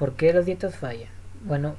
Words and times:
¿Por 0.00 0.14
qué 0.14 0.32
las 0.32 0.46
dietas 0.46 0.76
fallan? 0.76 1.10
Bueno, 1.44 1.76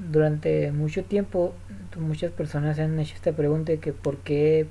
durante 0.00 0.72
mucho 0.72 1.04
tiempo 1.04 1.54
muchas 1.96 2.32
personas 2.32 2.80
han 2.80 2.98
hecho 2.98 3.14
esta 3.14 3.30
pregunta 3.30 3.70
de 3.70 3.78
que 3.78 3.92
por 3.92 4.16
qué 4.18 4.66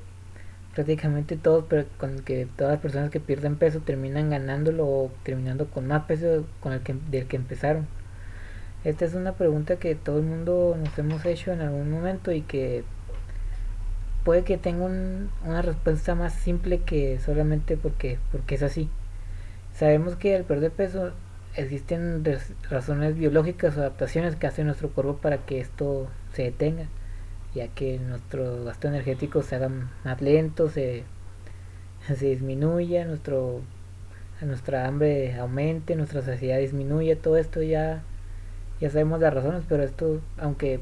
prácticamente 0.75 1.37
todos, 1.37 1.63
pero 1.69 1.85
con 1.97 2.19
que 2.19 2.45
todas 2.57 2.73
las 2.73 2.81
personas 2.81 3.09
que 3.09 3.21
pierden 3.21 3.55
peso 3.55 3.79
terminan 3.79 4.29
ganándolo 4.31 4.85
o 4.85 5.11
terminando 5.23 5.67
con 5.69 5.87
más 5.87 6.03
peso 6.07 6.45
con 6.59 6.73
el 6.73 6.81
que, 6.81 6.93
del 7.09 7.25
que 7.25 7.37
empezaron. 7.37 7.87
Esta 8.83 9.05
es 9.05 9.13
una 9.13 9.35
pregunta 9.35 9.77
que 9.77 9.95
todo 9.95 10.17
el 10.17 10.25
mundo 10.25 10.75
nos 10.77 10.99
hemos 10.99 11.25
hecho 11.25 11.53
en 11.53 11.61
algún 11.61 11.89
momento 11.89 12.33
y 12.33 12.41
que 12.41 12.83
puede 14.25 14.43
que 14.43 14.57
tenga 14.57 14.89
una 15.45 15.61
respuesta 15.61 16.15
más 16.15 16.33
simple 16.33 16.79
que 16.79 17.17
solamente 17.19 17.77
porque, 17.77 18.19
porque 18.29 18.55
es 18.55 18.63
así. 18.63 18.89
Sabemos 19.73 20.17
que 20.17 20.35
al 20.35 20.43
perder 20.43 20.71
peso 20.71 21.13
existen 21.55 22.23
razones 22.69 23.17
biológicas 23.17 23.77
o 23.77 23.81
adaptaciones 23.81 24.35
que 24.35 24.47
hace 24.47 24.63
nuestro 24.63 24.89
cuerpo 24.89 25.17
para 25.17 25.37
que 25.45 25.59
esto 25.59 26.07
se 26.33 26.43
detenga, 26.43 26.85
ya 27.53 27.67
que 27.67 27.99
nuestro 27.99 28.63
gasto 28.63 28.87
energético 28.87 29.41
se 29.41 29.55
haga 29.55 29.69
más 30.03 30.21
lento, 30.21 30.69
se, 30.69 31.03
se 32.07 32.25
disminuya, 32.25 33.05
nuestro, 33.05 33.61
nuestra 34.41 34.87
hambre 34.87 35.35
aumente, 35.35 35.95
nuestra 35.95 36.21
saciedad 36.21 36.59
disminuye, 36.59 37.15
todo 37.15 37.37
esto 37.37 37.61
ya, 37.61 38.03
ya 38.79 38.89
sabemos 38.89 39.19
las 39.19 39.33
razones, 39.33 39.63
pero 39.67 39.83
esto, 39.83 40.21
aunque 40.37 40.79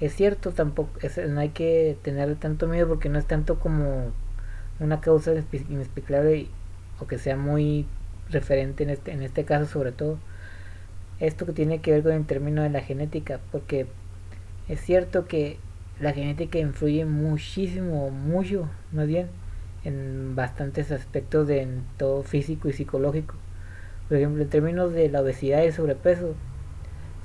es 0.00 0.14
cierto, 0.14 0.52
tampoco 0.52 0.90
no 1.28 1.40
hay 1.40 1.50
que 1.50 1.98
tener 2.02 2.34
tanto 2.36 2.66
miedo 2.66 2.88
porque 2.88 3.10
no 3.10 3.18
es 3.18 3.26
tanto 3.26 3.58
como 3.58 4.12
una 4.78 5.00
causa 5.02 5.32
inexplicable 5.68 6.48
o 7.00 7.06
que 7.06 7.18
sea 7.18 7.36
muy 7.36 7.86
referente 8.30 8.84
en 8.84 8.90
este, 8.90 9.12
en 9.12 9.22
este 9.22 9.44
caso 9.44 9.66
sobre 9.66 9.92
todo 9.92 10.18
esto 11.18 11.46
que 11.46 11.52
tiene 11.52 11.80
que 11.80 11.92
ver 11.92 12.02
con 12.02 12.12
el 12.12 12.26
término 12.26 12.62
de 12.62 12.70
la 12.70 12.80
genética 12.80 13.40
porque 13.52 13.86
es 14.68 14.80
cierto 14.80 15.26
que 15.26 15.58
la 16.00 16.12
genética 16.12 16.58
influye 16.58 17.04
muchísimo 17.04 18.10
mucho 18.10 18.68
más 18.92 19.06
bien 19.06 19.28
en 19.84 20.34
bastantes 20.34 20.92
aspectos 20.92 21.46
de 21.46 21.68
todo 21.96 22.22
físico 22.22 22.68
y 22.68 22.72
psicológico. 22.72 23.34
Por 24.08 24.16
ejemplo 24.16 24.42
en 24.42 24.48
términos 24.48 24.92
de 24.92 25.08
la 25.08 25.20
obesidad 25.20 25.62
y 25.62 25.72
sobrepeso 25.72 26.34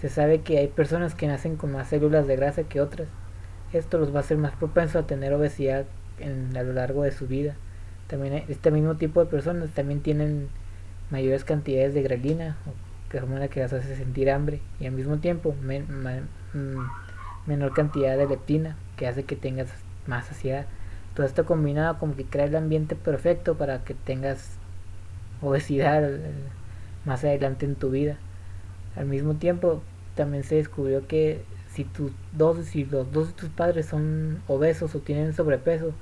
se 0.01 0.09
sabe 0.09 0.41
que 0.41 0.59
hay 0.59 0.67
personas 0.67 1.15
que 1.15 1.27
nacen 1.27 1.55
con 1.55 1.71
más 1.71 1.87
células 1.87 2.27
de 2.27 2.35
grasa 2.35 2.63
que 2.63 2.81
otras. 2.81 3.07
Esto 3.73 3.97
los 3.97 4.13
va 4.13 4.17
a 4.17 4.19
hacer 4.21 4.37
más 4.37 4.55
propensos 4.55 5.03
a 5.03 5.07
tener 5.07 5.33
obesidad 5.33 5.85
en, 6.19 6.55
a 6.55 6.63
lo 6.63 6.73
largo 6.73 7.03
de 7.03 7.11
su 7.11 7.27
vida. 7.27 7.55
También 8.07 8.43
este 8.47 8.71
mismo 8.71 8.95
tipo 8.95 9.23
de 9.23 9.29
personas 9.29 9.71
también 9.71 10.01
tienen 10.01 10.49
mayores 11.11 11.43
cantidades 11.43 11.93
de 11.93 12.01
grelina, 12.01 12.57
que 13.09 13.17
hormona 13.17 13.47
que 13.47 13.59
las 13.59 13.73
hace 13.73 13.95
sentir 13.95 14.29
hambre, 14.29 14.61
y 14.79 14.85
al 14.85 14.93
mismo 14.93 15.17
tiempo 15.17 15.53
mm, 15.53 16.77
menor 17.45 17.73
cantidad 17.73 18.17
de 18.17 18.27
leptina, 18.27 18.75
que 18.97 19.07
hace 19.07 19.23
que 19.23 19.35
tengas 19.35 19.69
más 20.07 20.25
saciedad. 20.25 20.65
Todo 21.13 21.25
esto 21.25 21.45
combinado 21.45 21.97
como 21.97 22.15
que 22.15 22.25
crea 22.25 22.45
el 22.45 22.55
ambiente 22.55 22.95
perfecto 22.95 23.55
para 23.55 23.83
que 23.83 23.93
tengas 23.93 24.57
obesidad 25.41 26.03
eh, 26.03 26.19
más 27.05 27.23
adelante 27.23 27.65
en 27.65 27.75
tu 27.75 27.89
vida. 27.89 28.17
Al 28.95 29.05
mismo 29.05 29.35
tiempo, 29.35 29.81
también 30.15 30.43
se 30.43 30.55
descubrió 30.55 31.07
que 31.07 31.43
si 31.69 31.83
tus 31.83 32.11
dos, 32.33 32.65
si 32.65 32.85
los 32.85 33.11
dos 33.11 33.27
de 33.27 33.33
tus 33.33 33.49
padres 33.49 33.85
son 33.85 34.41
obesos 34.47 34.95
o 34.95 34.99
tienen 34.99 35.33
sobrepeso, 35.33 35.93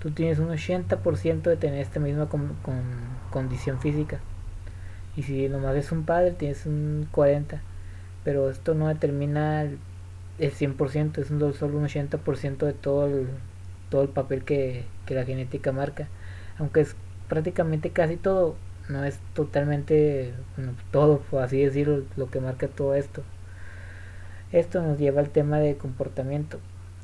tú 0.00 0.10
tienes 0.10 0.38
un 0.38 0.48
80% 0.48 1.42
de 1.42 1.56
tener 1.56 1.80
esta 1.80 2.00
misma 2.00 2.28
con 2.28 2.52
condición 3.30 3.80
física. 3.80 4.20
Y 5.16 5.22
si 5.22 5.48
nomás 5.48 5.76
es 5.76 5.92
un 5.92 6.04
padre, 6.04 6.32
tienes 6.32 6.66
un 6.66 7.08
40%. 7.12 7.60
Pero 8.24 8.50
esto 8.50 8.74
no 8.74 8.88
determina 8.88 9.62
el, 9.62 9.78
100%, 10.38 11.18
es 11.18 11.30
un, 11.30 11.54
solo 11.54 11.78
un 11.78 11.84
80% 11.84 12.58
de 12.58 12.72
todo 12.72 13.06
el, 13.06 13.28
todo 13.88 14.02
el 14.02 14.08
papel 14.08 14.44
que, 14.44 14.84
la 15.08 15.24
genética 15.24 15.72
marca. 15.72 16.08
Aunque 16.58 16.80
es 16.80 16.96
prácticamente 17.28 17.90
casi 17.90 18.16
todo, 18.16 18.56
no 18.88 19.04
es 19.04 19.20
totalmente 19.34 20.34
todo, 20.90 21.20
por 21.30 21.42
así 21.42 21.62
decirlo, 21.62 22.02
lo 22.16 22.30
que 22.30 22.40
marca 22.40 22.68
todo 22.68 22.94
esto. 22.94 23.22
Esto 24.52 24.82
nos 24.82 24.98
lleva 24.98 25.20
al 25.20 25.30
tema 25.30 25.58
de 25.58 25.76
comportamiento. 25.76 26.58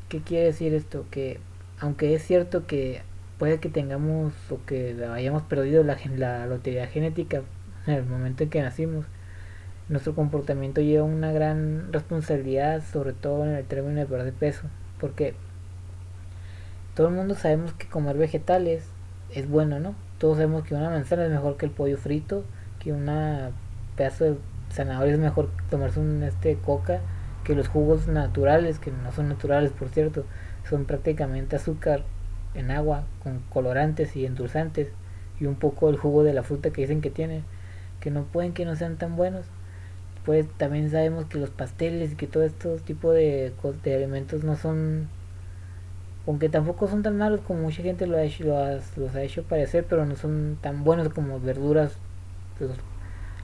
¿Qué 0.09 0.21
quiere 0.21 0.47
decir 0.47 0.75
esto? 0.75 1.07
Que 1.11 1.41
aunque 1.79 2.15
es 2.15 2.23
cierto 2.23 2.67
que 2.67 3.03
puede 3.39 3.59
que 3.59 3.69
tengamos 3.69 4.33
o 4.51 4.59
que 4.67 4.97
hayamos 5.13 5.43
perdido 5.43 5.83
la, 5.83 5.99
la 6.17 6.47
lotería 6.47 6.87
genética 6.87 7.43
en 7.87 7.95
el 7.95 8.05
momento 8.05 8.45
en 8.45 8.51
que 8.51 8.63
nacimos. 8.63 9.07
Nuestro 9.89 10.15
comportamiento 10.15 10.81
lleva 10.81 11.05
una 11.05 11.33
gran 11.33 11.93
responsabilidad, 11.93 12.83
sobre 12.93 13.13
todo 13.13 13.45
en 13.45 13.53
el 13.53 13.65
término 13.65 14.01
de 14.01 14.07
perder 14.07 14.33
peso, 14.33 14.69
porque 15.01 15.35
todo 16.95 17.09
el 17.09 17.15
mundo 17.15 17.35
sabemos 17.35 17.73
que 17.75 17.89
comer 17.89 18.17
vegetales 18.17 18.85
es 19.35 19.49
bueno, 19.49 19.81
¿no? 19.81 19.95
Todos 20.19 20.37
sabemos 20.37 20.65
que 20.65 20.75
una 20.75 20.91
manzana 20.91 21.25
es 21.25 21.31
mejor 21.31 21.57
que 21.57 21.67
el 21.67 21.73
pollo 21.73 21.97
frito, 21.97 22.45
que 22.79 22.93
una 22.93 23.51
pedazo 23.97 24.25
de 24.25 24.37
zanahoria 24.71 25.15
es 25.15 25.19
mejor 25.19 25.51
tomarse 25.71 26.01
un 26.01 26.23
este 26.23 26.57
coca 26.57 27.01
que 27.45 27.55
los 27.55 27.69
jugos 27.69 28.07
naturales, 28.09 28.79
que 28.79 28.91
no 28.91 29.11
son 29.13 29.29
naturales 29.29 29.73
por 29.73 29.89
cierto, 29.89 30.25
son 30.69 30.85
prácticamente 30.85 31.57
azúcar 31.57 32.05
en 32.55 32.71
agua 32.71 33.05
con 33.23 33.41
colorantes 33.51 34.15
y 34.17 34.27
endulzantes 34.27 34.89
y 35.41 35.47
un 35.47 35.57
poco 35.57 35.89
el 35.89 35.97
jugo 35.97 36.23
de 36.23 36.35
la 36.35 36.43
fruta 36.43 36.71
que 36.71 36.83
dicen 36.83 37.01
que 37.01 37.11
tiene 37.11 37.43
que 38.03 38.11
no 38.11 38.25
pueden 38.25 38.53
que 38.53 38.67
no 38.67 38.77
sean 38.77 38.97
tan 38.97 39.17
buenos. 39.17 39.47
Pues 40.27 40.47
también 40.57 40.91
sabemos 40.91 41.27
que 41.27 41.39
los 41.39 41.51
pasteles 41.51 42.13
y 42.13 42.17
que 42.17 42.27
todo 42.27 42.43
estos 42.43 42.83
tipo 42.83 43.13
de, 43.13 43.53
de 43.83 43.95
alimentos 43.95 44.45
no 44.45 44.57
son, 44.57 45.09
aunque 46.27 46.49
tampoco 46.49 46.89
son 46.89 47.03
tan 47.03 47.17
malos 47.17 47.41
como 47.41 47.63
mucha 47.63 47.83
gente 47.83 48.07
lo 48.07 48.17
ha 48.17 48.23
hecho, 48.23 48.45
los 48.97 49.15
ha 49.15 49.23
hecho 49.23 49.43
parecer, 49.45 49.87
pero 49.89 50.05
no 50.05 50.17
son 50.17 50.59
tan 50.61 50.85
buenos 50.85 51.09
como 51.09 51.41
verduras, 51.41 51.97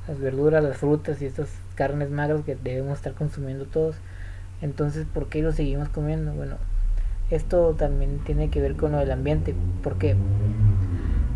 las 0.06 0.18
verduras, 0.20 0.62
las 0.62 0.76
frutas 0.76 1.20
y 1.22 1.26
estas 1.26 1.50
carnes 1.74 2.10
magras 2.10 2.42
que 2.44 2.56
debemos 2.56 2.98
estar 2.98 3.14
consumiendo 3.14 3.64
todos. 3.64 3.96
Entonces, 4.60 5.06
¿por 5.12 5.28
qué 5.28 5.42
lo 5.42 5.52
seguimos 5.52 5.88
comiendo? 5.88 6.32
Bueno, 6.32 6.56
esto 7.30 7.74
también 7.74 8.18
tiene 8.20 8.50
que 8.50 8.60
ver 8.60 8.76
con 8.76 8.92
lo 8.92 8.98
del 8.98 9.10
ambiente, 9.10 9.54
porque 9.82 10.16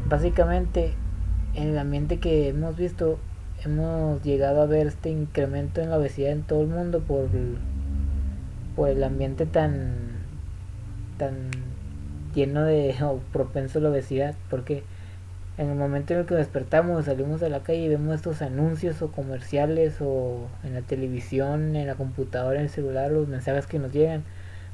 básicamente 0.08 0.94
en 1.54 1.68
el 1.68 1.78
ambiente 1.78 2.18
que 2.18 2.48
hemos 2.48 2.76
visto, 2.76 3.18
hemos 3.64 4.22
llegado 4.22 4.62
a 4.62 4.66
ver 4.66 4.86
este 4.86 5.10
incremento 5.10 5.80
en 5.80 5.90
la 5.90 5.98
obesidad 5.98 6.32
en 6.32 6.42
todo 6.42 6.62
el 6.62 6.68
mundo 6.68 7.00
por 7.00 7.28
por 8.76 8.88
el 8.88 9.04
ambiente 9.04 9.46
tan, 9.46 9.94
tan 11.18 11.50
lleno 12.34 12.64
de 12.64 12.94
o 13.02 13.18
propenso 13.32 13.78
a 13.78 13.82
la 13.82 13.90
obesidad, 13.90 14.34
porque 14.50 14.82
en 15.58 15.68
el 15.68 15.76
momento 15.76 16.14
en 16.14 16.20
el 16.20 16.26
que 16.26 16.34
despertamos, 16.34 17.04
salimos 17.04 17.42
a 17.42 17.48
la 17.48 17.62
calle 17.62 17.82
y 17.82 17.88
vemos 17.88 18.14
estos 18.14 18.40
anuncios 18.40 19.02
o 19.02 19.12
comerciales 19.12 19.96
o 20.00 20.48
en 20.64 20.74
la 20.74 20.80
televisión, 20.80 21.76
en 21.76 21.86
la 21.86 21.94
computadora, 21.94 22.58
en 22.58 22.64
el 22.64 22.70
celular, 22.70 23.10
los 23.10 23.28
mensajes 23.28 23.66
que 23.66 23.78
nos 23.78 23.92
llegan 23.92 24.24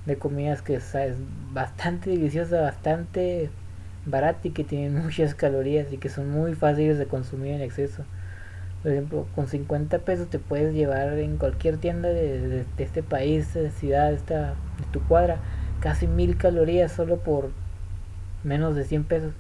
de 0.06 0.17
comidas 0.17 0.62
que 0.62 0.77
es 0.77 0.94
bastante 1.53 2.11
deliciosa, 2.11 2.61
bastante 2.61 3.50
barata 4.11 4.41
y 4.49 4.51
que 4.51 4.65
tienen 4.65 4.95
muchas 5.03 5.35
calorías 5.35 5.93
y 5.93 5.99
que 5.99 6.09
son 6.09 6.31
muy 6.31 6.55
fáciles 6.55 6.99
de 6.99 7.07
consumir 7.07 7.53
en 7.53 7.63
exceso. 7.63 8.05
Por 8.83 8.93
ejemplo, 8.93 9.27
con 9.35 9.49
50 9.49 9.99
pesos 10.01 10.29
te 10.29 10.39
puedes 10.39 10.73
llevar 10.73 11.19
en 11.19 11.37
cualquier 11.37 11.79
tienda 11.79 12.11
de, 12.11 12.65
este 12.79 13.03
país, 13.03 13.53
de 13.55 13.71
ciudad, 13.71 14.13
esta, 14.13 14.51
de 14.51 14.85
tu 14.93 15.03
cuadra, 15.03 15.39
casi 15.81 16.07
mil 16.07 16.37
calorías 16.37 16.93
solo 16.93 17.19
por 17.19 17.51
menos 18.45 18.77
de 18.77 18.85
100 18.85 19.05
pesos. 19.05 19.33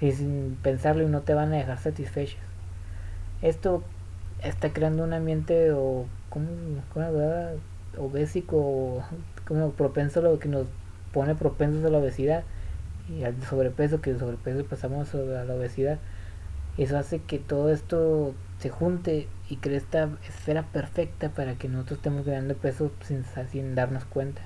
Y 0.00 0.12
sin 0.12 0.56
pensarlo 0.62 1.04
y 1.04 1.06
no 1.06 1.22
te 1.22 1.34
van 1.34 1.52
a 1.52 1.56
dejar 1.56 1.78
satisfechos. 1.78 2.40
Esto 3.42 3.84
está 4.42 4.72
creando 4.72 5.04
un 5.04 5.12
ambiente 5.12 5.72
o 5.72 6.06
como, 6.28 6.48
obésico 7.96 8.56
o 8.56 9.02
como 9.46 9.70
propenso 9.70 10.20
a 10.20 10.24
lo 10.24 10.38
que 10.38 10.48
nos 10.48 10.66
pone 11.12 11.34
propensos 11.34 11.84
a 11.84 11.90
la 11.90 11.98
obesidad 11.98 12.44
y 13.08 13.24
al 13.24 13.42
sobrepeso, 13.42 14.00
que 14.00 14.10
el 14.10 14.18
sobrepeso 14.18 14.64
pasamos 14.64 15.14
a 15.14 15.44
la 15.44 15.54
obesidad, 15.54 15.98
eso 16.76 16.96
hace 16.96 17.20
que 17.20 17.38
todo 17.38 17.70
esto 17.70 18.34
se 18.60 18.70
junte 18.70 19.28
y 19.48 19.56
cree 19.56 19.76
esta 19.76 20.08
esfera 20.26 20.62
perfecta 20.62 21.30
para 21.30 21.54
que 21.56 21.68
nosotros 21.68 21.98
estemos 21.98 22.24
ganando 22.24 22.54
peso 22.54 22.92
sin, 23.02 23.74
darnos 23.74 24.04
cuenta. 24.04 24.42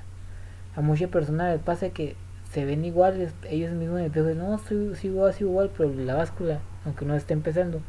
A 0.75 0.81
muchas 0.81 1.11
personas 1.11 1.53
les 1.53 1.63
pasa 1.63 1.91
que 1.91 2.17
se 2.51 2.65
ven 2.65 2.85
iguales, 2.85 3.35
ellos 3.49 3.73
mismos 3.73 3.99
en 3.99 4.07
el 4.07 4.11
peso, 4.11 4.35
no, 4.35 4.59
soy, 4.59 4.95
igual, 5.03 5.35
soy 5.35 5.47
igual, 5.47 5.71
pero 5.77 5.93
la 5.93 6.15
báscula, 6.15 6.61
aunque 6.85 7.05
no 7.05 7.15
esté 7.15 7.35
empezando, 7.35 7.81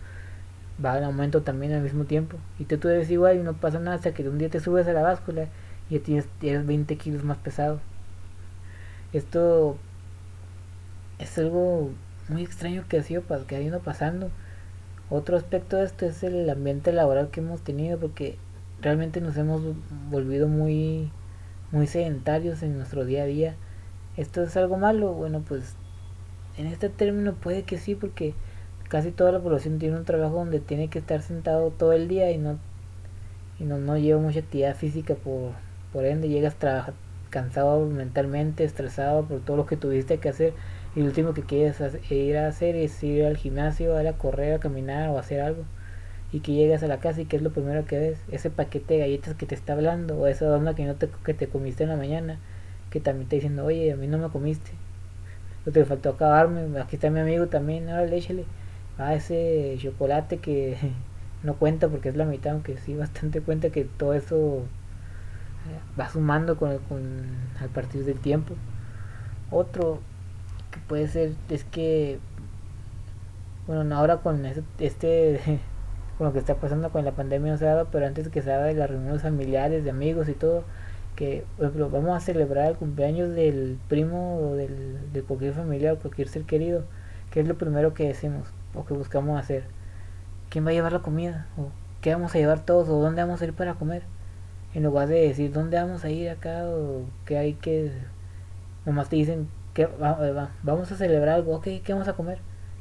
va 0.84 0.98
en 0.98 1.06
aumento 1.06 1.42
también 1.42 1.74
al 1.74 1.82
mismo 1.82 2.06
tiempo. 2.06 2.38
Y 2.60 2.66
tú, 2.66 2.78
tú 2.78 2.90
ves 2.90 3.10
igual 3.12 3.38
y 3.38 3.44
no 3.44 3.54
pasa 3.54 3.80
nada 3.80 3.96
hasta 3.96 4.14
que 4.14 4.28
un 4.28 4.38
día 4.38 4.50
te 4.50 4.60
subes 4.60 4.88
a 4.88 4.94
la 4.94 5.04
báscula 5.04 5.48
y 5.90 6.00
tienes, 6.00 6.28
tienes 6.40 6.66
20 6.66 6.98
kilos 6.98 7.24
más 7.24 7.38
pesado. 7.38 7.80
Esto 9.14 9.78
es 11.20 11.38
algo 11.38 11.92
muy 12.30 12.44
extraño 12.44 12.86
que 12.88 12.98
ha 12.98 13.04
sido 13.04 13.24
que 13.48 13.56
ha 13.56 13.62
ido 13.62 13.80
pasando 13.80 14.32
Otro 15.10 15.38
aspecto 15.38 15.78
de 15.78 15.86
esto 15.86 16.06
es 16.06 16.24
el 16.24 16.50
ambiente 16.50 16.92
laboral 16.92 17.30
que 17.30 17.42
hemos 17.42 17.62
tenido 17.62 18.00
porque 18.00 18.38
realmente 18.82 19.22
nos 19.22 19.38
hemos 19.38 19.62
volvido 20.10 20.48
muy 20.48 21.12
muy 21.72 21.88
sedentarios 21.88 22.62
en 22.62 22.78
nuestro 22.78 23.04
día 23.04 23.24
a 23.24 23.26
día. 23.26 23.56
¿Esto 24.16 24.44
es 24.44 24.56
algo 24.58 24.78
malo? 24.78 25.12
Bueno, 25.14 25.44
pues 25.48 25.76
en 26.56 26.68
este 26.68 26.90
término 26.90 27.34
puede 27.34 27.64
que 27.64 27.80
sí 27.80 27.96
porque 27.96 28.36
casi 28.90 29.12
toda 29.12 29.32
la 29.32 29.40
población 29.40 29.80
tiene 29.80 29.98
un 29.98 30.06
trabajo 30.06 30.36
donde 30.36 30.60
tiene 30.60 30.90
que 30.90 31.00
estar 31.00 31.24
sentado 31.24 31.72
todo 31.72 31.94
el 31.94 32.08
día 32.08 32.32
y 32.32 32.38
no 32.38 32.60
y 33.60 33.64
no, 33.64 33.80
no 33.80 33.98
lleva 33.98 34.22
mucha 34.22 34.40
actividad 34.40 34.76
física 34.76 35.16
por, 35.16 35.52
por 35.92 36.06
ende 36.06 36.30
llegas 36.30 36.56
cansado 37.30 37.86
mentalmente, 37.86 38.64
estresado 38.64 39.26
por 39.26 39.40
todo 39.42 39.58
lo 39.58 39.66
que 39.66 39.78
tuviste 39.78 40.20
que 40.20 40.30
hacer 40.30 40.54
y 40.96 41.00
lo 41.00 41.08
último 41.08 41.34
que 41.34 41.44
quieres 41.44 41.82
ir 42.12 42.38
a 42.38 42.48
hacer 42.48 42.76
es 42.76 43.04
ir 43.04 43.26
al 43.26 43.38
gimnasio, 43.38 43.98
a, 43.98 44.02
a 44.02 44.14
correr, 44.14 44.56
a 44.56 44.60
caminar 44.60 45.10
o 45.10 45.18
hacer 45.18 45.42
algo. 45.42 45.64
Y 46.32 46.40
que 46.40 46.54
llegas 46.54 46.84
a 46.84 46.88
la 46.88 47.00
casa 47.00 47.22
y 47.22 47.26
que 47.26 47.36
es 47.36 47.44
lo 47.44 47.52
primero 47.52 47.86
que 47.86 48.00
ves, 48.00 48.20
ese 48.32 48.50
paquete 48.50 48.96
de 48.96 49.00
galletas 49.02 49.36
que 49.36 49.46
te 49.46 49.56
está 49.56 49.74
hablando 49.74 50.18
o 50.18 50.28
esa 50.28 50.46
dona 50.46 50.76
que 50.76 50.86
no 50.86 50.96
te, 50.96 51.10
que 51.26 51.34
te 51.34 51.48
comiste 51.48 51.84
en 51.84 51.90
la 51.90 51.96
mañana 51.96 52.40
que 52.94 53.00
también 53.00 53.24
está 53.24 53.38
diciendo, 53.38 53.66
oye, 53.66 53.92
a 53.92 53.96
mí 53.96 54.06
no 54.06 54.20
me 54.20 54.30
comiste, 54.30 54.70
no 55.66 55.72
te 55.72 55.84
faltó 55.84 56.12
acabarme, 56.12 56.80
aquí 56.80 56.96
está 56.96 57.10
mi 57.10 57.22
amigo 57.22 57.48
también, 57.48 57.90
ahora 57.90 58.14
échale, 58.14 58.46
a 59.00 59.16
ese 59.16 59.76
chocolate 59.80 60.38
que 60.38 60.78
no 61.44 61.56
cuenta 61.56 61.88
porque 61.90 62.10
es 62.10 62.16
la 62.16 62.26
mitad, 62.26 62.54
aunque 62.54 62.78
sí 62.78 62.94
bastante 62.96 63.42
cuenta 63.42 63.72
que 63.72 63.86
todo 63.86 64.14
eso 64.14 64.60
eh, 64.60 66.00
va 66.00 66.08
sumando 66.08 66.56
con, 66.56 66.78
con 66.88 67.26
al 67.60 67.70
partir 67.70 68.06
del 68.06 68.20
tiempo. 68.20 68.54
Otro 69.50 70.00
que 70.74 70.80
puede 70.88 71.08
ser 71.08 71.34
es 71.50 71.64
que 71.64 72.20
bueno 73.68 73.96
ahora 73.96 74.18
con 74.18 74.46
este 74.80 75.40
con 76.18 76.28
lo 76.28 76.34
que 76.34 76.40
está 76.40 76.56
pasando 76.56 76.90
con 76.92 77.06
la 77.06 77.12
pandemia 77.14 77.54
no 77.54 77.58
se 77.58 77.66
dado 77.66 77.88
pero 77.92 78.06
antes 78.06 78.30
que 78.30 78.42
se 78.42 78.52
haga 78.52 78.66
de 78.66 78.74
las 78.74 78.90
reuniones 78.90 79.22
familiares 79.22 79.84
de 79.84 79.90
amigos 79.90 80.28
y 80.30 80.34
todo 80.34 80.64
que 81.16 81.46
por 81.58 81.68
ejemplo, 81.68 81.90
vamos 81.90 82.18
a 82.18 82.20
celebrar 82.20 82.72
el 82.72 82.76
cumpleaños 82.76 83.36
del 83.36 83.78
primo 83.88 84.38
o 84.40 84.56
del, 84.56 85.14
de 85.14 85.22
cualquier 85.22 85.54
familiar 85.54 85.98
cualquier 86.00 86.28
ser 86.28 86.44
querido 86.44 86.84
que 87.32 87.40
es 87.40 87.48
lo 87.48 87.58
primero 87.58 87.94
que 87.94 88.08
decimos 88.08 88.48
o 88.76 88.86
que 88.86 88.94
buscamos 88.94 89.40
hacer. 89.40 89.64
Quién 90.50 90.66
va 90.66 90.70
a 90.70 90.74
llevar 90.74 90.94
la 90.94 91.00
comida 91.00 91.48
o 91.58 91.70
qué 92.02 92.14
vamos 92.14 92.36
a 92.36 92.38
llevar 92.38 92.60
todos 92.64 92.90
o 92.90 93.02
dónde 93.02 93.24
vamos 93.24 93.42
a 93.42 93.46
ir 93.46 93.54
para 93.54 93.74
comer 93.74 94.04
en 94.76 94.84
lugar 94.84 95.08
de 95.08 95.28
decir 95.28 95.52
dónde 95.52 95.78
vamos 95.78 96.04
a 96.04 96.10
ir 96.10 96.30
acá 96.30 96.64
o 96.66 97.06
qué 97.26 97.38
hay 97.38 97.54
que 97.54 97.92
nomás 98.86 99.10
te 99.10 99.16
dicen 99.16 99.48
que 99.74 99.88
vamos 100.64 100.92
a 100.92 100.96
celebrar 100.96 101.36
algo 101.36 101.56
ok 101.56 101.64
qué 101.84 101.94
vamos 101.94 102.08
a 102.08 102.14
comer 102.14 102.40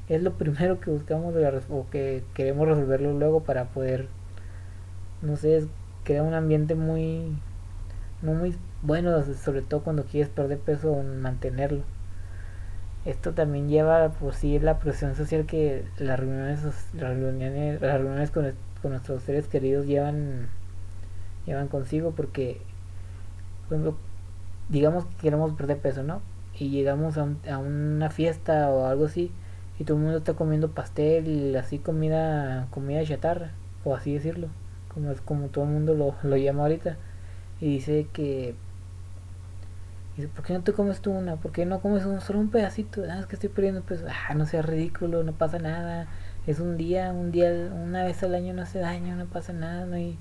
es 0.08 0.22
lo 0.22 0.32
primero 0.38 0.80
que 0.80 0.90
buscamos 0.90 1.34
o 1.70 1.86
que 1.90 2.22
queremos 2.34 2.68
resolverlo 2.68 3.12
luego 3.18 3.42
para 3.42 3.66
poder 3.66 4.08
no 5.22 5.36
sé 5.36 5.66
crear 6.04 6.24
un 6.24 6.34
ambiente 6.34 6.74
muy 6.74 7.36
muy 8.22 8.56
bueno 8.82 9.22
sobre 9.22 9.62
todo 9.62 9.82
cuando 9.82 10.04
quieres 10.04 10.28
perder 10.28 10.58
peso 10.58 10.92
o 10.92 11.02
mantenerlo. 11.02 11.82
Esto 13.04 13.32
también 13.32 13.68
lleva 13.68 14.10
por 14.10 14.34
sí 14.34 14.58
la 14.60 14.78
presión 14.78 15.16
social 15.16 15.44
que 15.44 15.84
las 15.98 16.20
reuniones 16.20 16.62
las 16.94 17.16
reuniones, 17.16 17.80
las 17.80 18.00
reuniones 18.00 18.30
con, 18.30 18.52
nuestros 18.84 19.22
seres 19.22 19.48
queridos 19.48 19.86
llevan 19.86 20.48
llevan 21.46 21.68
consigo 21.68 22.12
porque 22.16 22.60
digamos 24.68 25.04
que 25.06 25.14
queremos 25.22 25.52
perder 25.54 25.78
peso 25.78 26.02
no 26.02 26.20
y 26.62 26.70
llegamos 26.70 27.18
a, 27.18 27.26
a 27.50 27.58
una 27.58 28.08
fiesta 28.08 28.70
o 28.70 28.86
algo 28.86 29.06
así 29.06 29.32
y 29.80 29.84
todo 29.84 29.96
el 29.96 30.04
mundo 30.04 30.18
está 30.18 30.34
comiendo 30.34 30.70
pastel 30.70 31.56
así 31.56 31.78
comida 31.78 32.68
comida 32.70 33.04
chatarra 33.04 33.50
o 33.84 33.96
así 33.96 34.14
decirlo 34.14 34.46
como 34.94 35.10
es 35.10 35.20
como 35.20 35.48
todo 35.48 35.64
el 35.64 35.70
mundo 35.70 35.94
lo, 35.94 36.14
lo 36.22 36.36
llama 36.36 36.62
ahorita 36.62 36.96
y 37.60 37.66
dice 37.66 38.06
que 38.12 38.54
dice, 40.16 40.28
¿por 40.28 40.44
qué 40.44 40.52
no 40.52 40.62
te 40.62 40.72
comes 40.72 41.00
tú 41.00 41.10
una? 41.10 41.34
¿por 41.34 41.50
qué 41.50 41.66
no 41.66 41.80
comes 41.80 42.04
un, 42.04 42.20
solo 42.20 42.38
un 42.38 42.50
pedacito? 42.50 43.02
Ah, 43.10 43.18
es 43.18 43.26
que 43.26 43.34
estoy 43.34 43.48
perdiendo 43.48 43.82
peso 43.82 44.04
ah, 44.08 44.34
no 44.34 44.46
sea 44.46 44.62
ridículo 44.62 45.24
no 45.24 45.32
pasa 45.32 45.58
nada 45.58 46.06
es 46.46 46.60
un 46.60 46.76
día 46.76 47.12
un 47.12 47.32
día 47.32 47.50
una 47.72 48.04
vez 48.04 48.22
al 48.22 48.36
año 48.36 48.54
no 48.54 48.62
hace 48.62 48.78
daño 48.78 49.16
no 49.16 49.26
pasa 49.26 49.52
nada 49.52 49.84
no 49.84 49.96
hay 49.96 50.16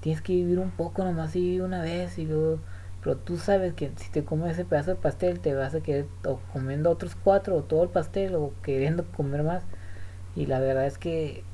tienes 0.00 0.22
que 0.22 0.32
vivir 0.32 0.58
un 0.58 0.70
poco 0.70 1.04
nomás 1.04 1.36
y 1.36 1.60
una 1.60 1.82
vez 1.82 2.18
y 2.18 2.24
luego 2.24 2.60
pero 3.02 3.16
tú 3.16 3.38
sabes 3.38 3.74
que 3.74 3.90
si 3.96 4.10
te 4.10 4.24
comes 4.24 4.52
ese 4.52 4.64
pedazo 4.64 4.90
de 4.90 4.96
pastel 4.96 5.40
te 5.40 5.54
vas 5.54 5.74
a 5.74 5.80
querer 5.80 6.06
o 6.24 6.38
comiendo 6.52 6.90
otros 6.90 7.14
cuatro 7.14 7.56
o 7.56 7.62
todo 7.62 7.82
el 7.82 7.88
pastel 7.88 8.34
o 8.34 8.52
queriendo 8.62 9.04
comer 9.16 9.42
más. 9.42 9.64
Y 10.36 10.46
la 10.46 10.60
verdad 10.60 10.86
es 10.86 10.98
que 10.98 11.44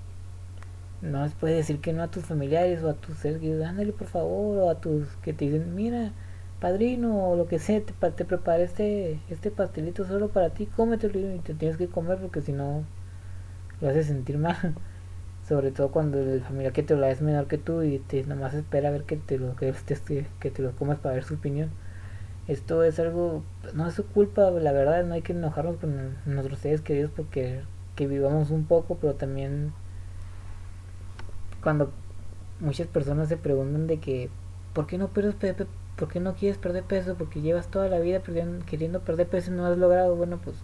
no 1.02 1.22
les 1.25 1.34
puedes 1.34 1.56
decir 1.56 1.81
que 1.81 1.93
no 1.93 2.02
a 2.02 2.10
tus 2.10 2.25
familiares 2.25 2.82
o 2.82 2.90
a 2.90 2.94
tus 2.94 3.19
seres 3.19 3.40
ándale 3.64 3.93
por 3.93 4.08
favor, 4.08 4.58
o 4.58 4.70
a 4.70 4.81
tus 4.81 5.08
que 5.22 5.32
te 5.32 5.46
dicen, 5.46 5.75
mira, 5.75 6.12
padrino 6.60 7.31
o 7.31 7.37
lo 7.37 7.46
que 7.49 7.58
sea, 7.58 7.81
te, 7.81 7.92
te 7.92 8.25
preparé 8.25 8.64
este, 8.64 9.20
este 9.31 9.50
pastelito 9.50 10.04
solo 10.06 10.28
para 10.28 10.50
ti, 10.50 10.66
cómetelo 10.66 11.34
y 11.34 11.38
te 11.40 11.54
tienes 11.54 11.76
que 11.76 11.88
comer 11.88 12.19
porque 12.19 12.40
si 12.40 12.52
no 12.52 12.84
lo 13.81 13.88
haces 13.88 14.06
sentir 14.06 14.38
mal 14.38 14.56
sobre 15.46 15.70
todo 15.70 15.90
cuando 15.90 16.19
el 16.19 16.43
familiar 16.43 16.72
que 16.72 16.82
te 16.82 16.94
lo 16.94 17.00
da 17.00 17.10
es 17.10 17.22
menor 17.22 17.46
que 17.46 17.58
tú 17.58 17.82
y 17.82 17.98
te 18.00 18.25
nomás 18.25 18.54
espera 18.54 18.88
a 18.88 18.93
ver 18.93 19.04
que 19.04 19.16
te 19.16 19.38
lo 19.38 19.54
que 19.54 19.72
te, 19.72 20.26
que 20.40 20.50
te 20.50 20.62
lo 20.62 20.72
comas 20.72 20.98
para 20.98 21.14
ver 21.14 21.25
su 21.25 21.34
opinión 21.34 21.70
esto 22.48 22.82
es 22.82 22.98
algo 22.98 23.44
no 23.75 23.87
es 23.87 23.94
su 23.94 24.06
culpa 24.06 24.50
la 24.50 24.72
verdad 24.72 25.04
no 25.04 25.14
hay 25.14 25.22
que 25.22 25.32
enojarnos 25.32 25.76
con 25.76 26.16
nuestros 26.26 26.58
seres 26.58 26.81
queridos 26.81 27.12
porque 27.14 27.60
que 27.94 28.06
vivamos 28.08 28.50
un 28.50 28.64
poco 28.64 28.96
pero 29.00 29.14
también 29.14 29.72
cuando 31.62 31.92
muchas 32.58 32.88
personas 32.88 33.28
se 33.28 33.37
preguntan 33.37 33.87
de 33.87 33.99
que 33.99 34.31
¿por 34.72 34.87
qué 34.87 34.99
no 34.99 35.08
pierdes 35.08 35.34
peso? 35.34 35.66
¿por 35.96 36.08
qué 36.08 36.19
no 36.19 36.34
quieres 36.34 36.58
perder 36.58 36.82
peso? 36.82 37.14
porque 37.16 37.40
llevas 37.40 37.69
toda 37.69 37.88
la 37.88 38.00
vida 38.00 38.20
queriendo 38.66 39.00
perder 39.00 39.28
peso 39.28 39.52
y 39.52 39.54
no 39.54 39.66
has 39.66 39.78
logrado 39.78 40.16
bueno 40.16 40.38
pues 40.42 40.56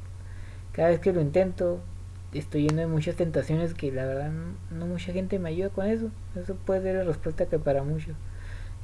cada 0.72 0.88
vez 0.88 0.98
que 0.98 1.12
lo 1.12 1.20
intento 1.20 1.80
estoy 2.38 2.68
lleno 2.68 2.80
de 2.80 2.86
muchas 2.86 3.16
tentaciones 3.16 3.74
que 3.74 3.92
la 3.92 4.06
verdad 4.06 4.30
no, 4.70 4.86
mucha 4.86 5.12
gente 5.12 5.38
me 5.38 5.50
ayuda 5.50 5.68
con 5.70 5.86
eso. 5.86 6.10
Eso 6.34 6.54
puede 6.54 6.82
ser 6.82 6.96
la 6.96 7.04
respuesta 7.04 7.46
que 7.46 7.58
para 7.58 7.82
muchos. 7.82 8.14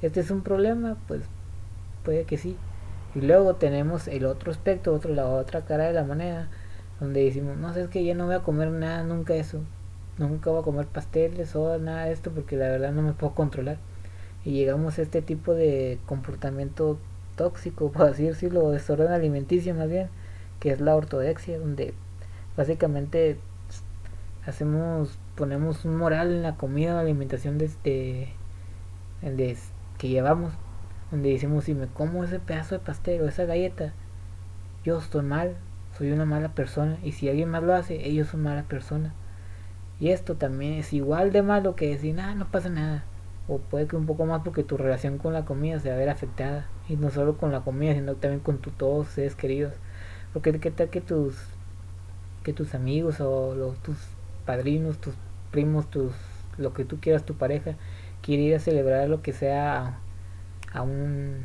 Este 0.02 0.20
es 0.20 0.30
un 0.30 0.42
problema, 0.42 0.96
pues 1.08 1.22
puede 2.04 2.24
que 2.24 2.36
sí. 2.36 2.56
Y 3.14 3.20
luego 3.20 3.56
tenemos 3.56 4.06
el 4.08 4.26
otro 4.26 4.50
aspecto, 4.52 4.94
otro, 4.94 5.14
la 5.14 5.26
otra 5.26 5.64
cara 5.64 5.84
de 5.84 5.92
la 5.94 6.04
moneda, 6.04 6.48
donde 7.00 7.24
decimos, 7.24 7.56
no 7.56 7.72
sé, 7.72 7.82
es 7.82 7.88
que 7.88 8.04
ya 8.04 8.14
no 8.14 8.26
voy 8.26 8.34
a 8.34 8.40
comer 8.40 8.70
nada, 8.70 9.02
nunca 9.02 9.34
eso. 9.34 9.60
Nunca 10.18 10.50
voy 10.50 10.60
a 10.60 10.64
comer 10.64 10.86
pasteles 10.86 11.54
o 11.56 11.78
nada 11.78 12.06
de 12.06 12.12
esto 12.12 12.30
porque 12.32 12.56
la 12.56 12.68
verdad 12.68 12.92
no 12.92 13.02
me 13.02 13.12
puedo 13.12 13.34
controlar. 13.34 13.78
Y 14.44 14.52
llegamos 14.52 14.98
a 14.98 15.02
este 15.02 15.22
tipo 15.22 15.54
de 15.54 15.98
comportamiento 16.06 16.98
tóxico, 17.36 17.90
por 17.92 18.06
así 18.08 18.24
decirlo, 18.24 18.64
o 18.64 18.70
desorden 18.70 19.12
alimenticio 19.12 19.74
más 19.74 19.88
bien, 19.88 20.08
que 20.60 20.70
es 20.72 20.80
la 20.80 20.96
ortodoxia, 20.96 21.58
donde 21.58 21.94
básicamente 22.58 23.38
hacemos 24.44 25.18
ponemos 25.36 25.84
un 25.84 25.96
moral 25.96 26.32
en 26.32 26.42
la 26.42 26.56
comida 26.56 26.94
la 26.94 27.00
alimentación 27.00 27.56
de 27.56 27.64
este 27.66 28.28
de, 29.22 29.56
que 29.96 30.08
llevamos 30.08 30.52
donde 31.10 31.30
decimos 31.30 31.64
si 31.64 31.74
me 31.74 31.86
como 31.86 32.24
ese 32.24 32.40
pedazo 32.40 32.74
de 32.74 32.84
pastel 32.84 33.22
o 33.22 33.28
esa 33.28 33.44
galleta 33.44 33.94
yo 34.84 34.98
estoy 34.98 35.22
mal 35.22 35.56
soy 35.96 36.10
una 36.10 36.24
mala 36.24 36.48
persona 36.50 36.98
y 37.04 37.12
si 37.12 37.28
alguien 37.28 37.48
más 37.48 37.62
lo 37.62 37.74
hace 37.74 38.06
ellos 38.06 38.28
son 38.28 38.42
malas 38.42 38.64
personas. 38.66 39.12
Y 40.00 40.10
esto 40.10 40.36
también 40.36 40.74
es 40.74 40.92
igual 40.92 41.32
de 41.32 41.42
malo 41.42 41.74
que 41.74 41.88
decir 41.88 42.14
nada 42.14 42.34
no 42.34 42.48
pasa 42.50 42.68
nada 42.68 43.04
o 43.48 43.58
puede 43.58 43.86
que 43.86 43.96
un 43.96 44.06
poco 44.06 44.26
más 44.26 44.42
porque 44.44 44.62
tu 44.62 44.76
relación 44.76 45.18
con 45.18 45.32
la 45.32 45.44
comida 45.44 45.80
se 45.80 45.88
va 45.88 45.96
a 45.96 45.98
ver 45.98 46.08
afectada 46.08 46.66
y 46.88 46.96
no 46.96 47.10
solo 47.10 47.36
con 47.36 47.50
la 47.50 47.62
comida 47.62 47.94
sino 47.94 48.14
también 48.14 48.40
con 48.40 48.58
tu, 48.58 48.70
todos 48.70 49.08
seres 49.08 49.34
queridos. 49.34 49.74
Porque 50.32 50.58
qué 50.60 50.70
tal 50.70 50.90
que 50.90 51.00
tus 51.00 51.36
que 52.42 52.52
tus 52.52 52.74
amigos 52.74 53.20
o 53.20 53.74
tus 53.82 53.96
padrinos, 54.44 54.98
tus 54.98 55.14
primos, 55.50 55.90
tus 55.90 56.12
lo 56.58 56.74
que 56.74 56.84
tú 56.84 56.98
quieras, 57.00 57.24
tu 57.24 57.34
pareja, 57.34 57.76
quiere 58.22 58.42
ir 58.42 58.54
a 58.54 58.58
celebrar 58.58 59.08
lo 59.08 59.22
que 59.22 59.32
sea 59.32 59.98
a, 60.72 60.82
un 60.82 61.44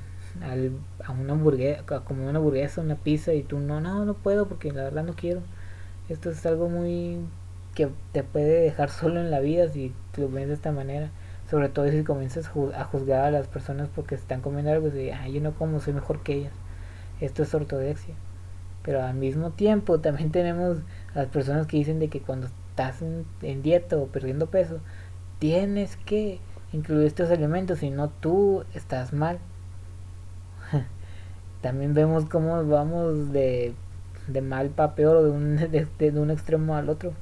a 1.05 1.11
una 1.11 1.33
hamburguesa, 1.33 1.83
como 2.03 2.27
una 2.27 2.39
hamburguesa, 2.39 2.81
una 2.81 2.95
pizza 2.95 3.33
y 3.33 3.43
tú 3.43 3.59
no, 3.59 3.79
no, 3.79 4.05
no 4.05 4.15
puedo 4.15 4.47
porque 4.47 4.71
la 4.71 4.83
verdad 4.83 5.03
no 5.03 5.13
quiero. 5.13 5.41
Esto 6.09 6.31
es 6.31 6.45
algo 6.45 6.69
muy 6.69 7.19
que 7.75 7.89
te 8.11 8.23
puede 8.23 8.61
dejar 8.61 8.89
solo 8.91 9.19
en 9.19 9.31
la 9.31 9.39
vida 9.39 9.69
si 9.69 9.93
lo 10.17 10.29
ves 10.29 10.47
de 10.47 10.55
esta 10.55 10.71
manera. 10.71 11.11
Sobre 11.49 11.69
todo 11.69 11.89
si 11.89 12.03
comienzas 12.03 12.49
a 12.75 12.83
juzgar 12.85 13.25
a 13.25 13.31
las 13.31 13.47
personas 13.47 13.89
porque 13.93 14.15
están 14.15 14.41
comiendo 14.41 14.71
algo 14.71 14.87
y 14.87 14.91
dices, 14.91 15.17
yo 15.31 15.41
no 15.41 15.53
como, 15.53 15.79
soy 15.79 15.93
mejor 15.93 16.23
que 16.23 16.33
ellas. 16.33 16.53
Esto 17.21 17.43
es 17.43 17.53
ortodoxia. 17.53 18.15
Pero 18.83 19.01
al 19.01 19.15
mismo 19.15 19.51
tiempo 19.51 19.99
también 19.99 20.31
tenemos 20.31 20.79
a 21.15 21.19
las 21.19 21.27
personas 21.27 21.67
que 21.67 21.77
dicen 21.77 21.99
de 21.99 22.09
que 22.09 22.21
cuando 22.21 22.47
estás 22.47 23.01
en, 23.01 23.61
dieta 23.63 23.97
o 23.97 24.07
perdiendo 24.07 24.47
peso, 24.47 24.79
tienes 25.39 25.97
que 25.97 26.39
incluir 26.73 27.07
estos 27.07 27.29
elementos, 27.29 27.79
si 27.79 27.89
no 27.89 28.09
tú 28.09 28.65
estás 28.73 29.13
mal. 29.13 29.39
también 31.61 31.93
vemos 31.93 32.25
cómo 32.25 32.65
vamos 32.65 33.31
de, 33.31 33.73
de 34.27 34.41
mal 34.41 34.69
para 34.69 34.95
peor 34.95 35.17
o 35.17 35.23
de 35.23 35.29
un, 35.29 35.55
de, 35.99 36.19
un 36.19 36.31
extremo 36.31 36.75
al 36.75 36.89
otro. 36.89 37.13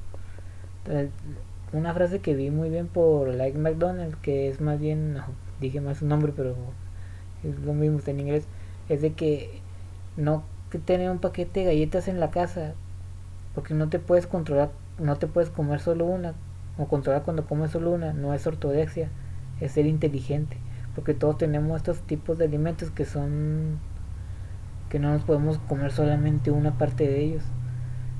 una 1.72 1.94
frase 1.94 2.20
que 2.20 2.34
vi 2.34 2.50
muy 2.50 2.70
bien 2.70 2.88
por 2.88 3.28
Like 3.28 3.58
McDonald, 3.58 4.16
que 4.20 4.48
es 4.48 4.60
más 4.60 4.80
bien, 4.80 5.14
no, 5.14 5.24
dije 5.60 5.80
más 5.80 5.98
su 5.98 6.06
nombre, 6.06 6.32
pero 6.34 6.56
es 7.44 7.58
lo 7.60 7.72
mismo 7.72 7.98
está 7.98 8.10
en 8.10 8.20
inglés, 8.20 8.46
es 8.88 9.00
de 9.00 9.12
que 9.12 9.60
no 10.16 10.44
que 10.72 10.78
tener 10.78 11.10
un 11.10 11.18
paquete 11.18 11.60
de 11.60 11.66
galletas 11.66 12.08
en 12.08 12.18
la 12.18 12.30
casa, 12.30 12.72
porque 13.54 13.74
no 13.74 13.90
te 13.90 13.98
puedes 13.98 14.26
controlar, 14.26 14.70
no 14.98 15.16
te 15.16 15.26
puedes 15.26 15.50
comer 15.50 15.80
solo 15.80 16.06
una, 16.06 16.32
o 16.78 16.88
controlar 16.88 17.24
cuando 17.24 17.44
comes 17.44 17.72
solo 17.72 17.90
una, 17.90 18.14
no 18.14 18.32
es 18.32 18.46
ortodoxia, 18.46 19.10
es 19.60 19.72
ser 19.72 19.84
inteligente, 19.84 20.56
porque 20.94 21.12
todos 21.12 21.36
tenemos 21.36 21.76
estos 21.76 22.00
tipos 22.00 22.38
de 22.38 22.46
alimentos 22.46 22.90
que 22.90 23.04
son 23.04 23.78
que 24.88 24.98
no 24.98 25.10
nos 25.10 25.24
podemos 25.24 25.58
comer 25.58 25.92
solamente 25.92 26.50
una 26.50 26.78
parte 26.78 27.06
de 27.06 27.20
ellos. 27.20 27.42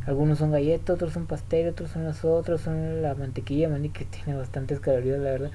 Algunos 0.06 0.38
son 0.38 0.52
galletas, 0.52 0.94
otros 0.96 1.12
son 1.14 1.26
pastel, 1.26 1.68
otros 1.68 1.90
son 1.90 2.04
las 2.04 2.24
otras, 2.24 2.60
son 2.60 3.02
la 3.02 3.14
mantequilla 3.14 3.68
maní 3.68 3.88
que 3.88 4.04
tiene 4.24 4.36
bastantes 4.38 4.80
calorías, 4.80 5.18
la 5.20 5.30
verdad. 5.30 5.50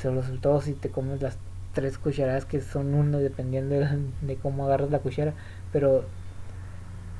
Sobre 0.00 0.20
todo 0.38 0.60
si 0.60 0.72
te 0.74 0.88
comes 0.88 1.20
las 1.20 1.36
tres 1.74 1.98
cucharadas 1.98 2.44
que 2.44 2.60
son 2.60 2.94
uno 2.94 3.18
dependiendo 3.18 3.76
de, 3.76 4.36
cómo 4.36 4.64
agarras 4.66 4.90
la 4.90 4.98
cuchara. 4.98 5.34
Pero 5.72 6.04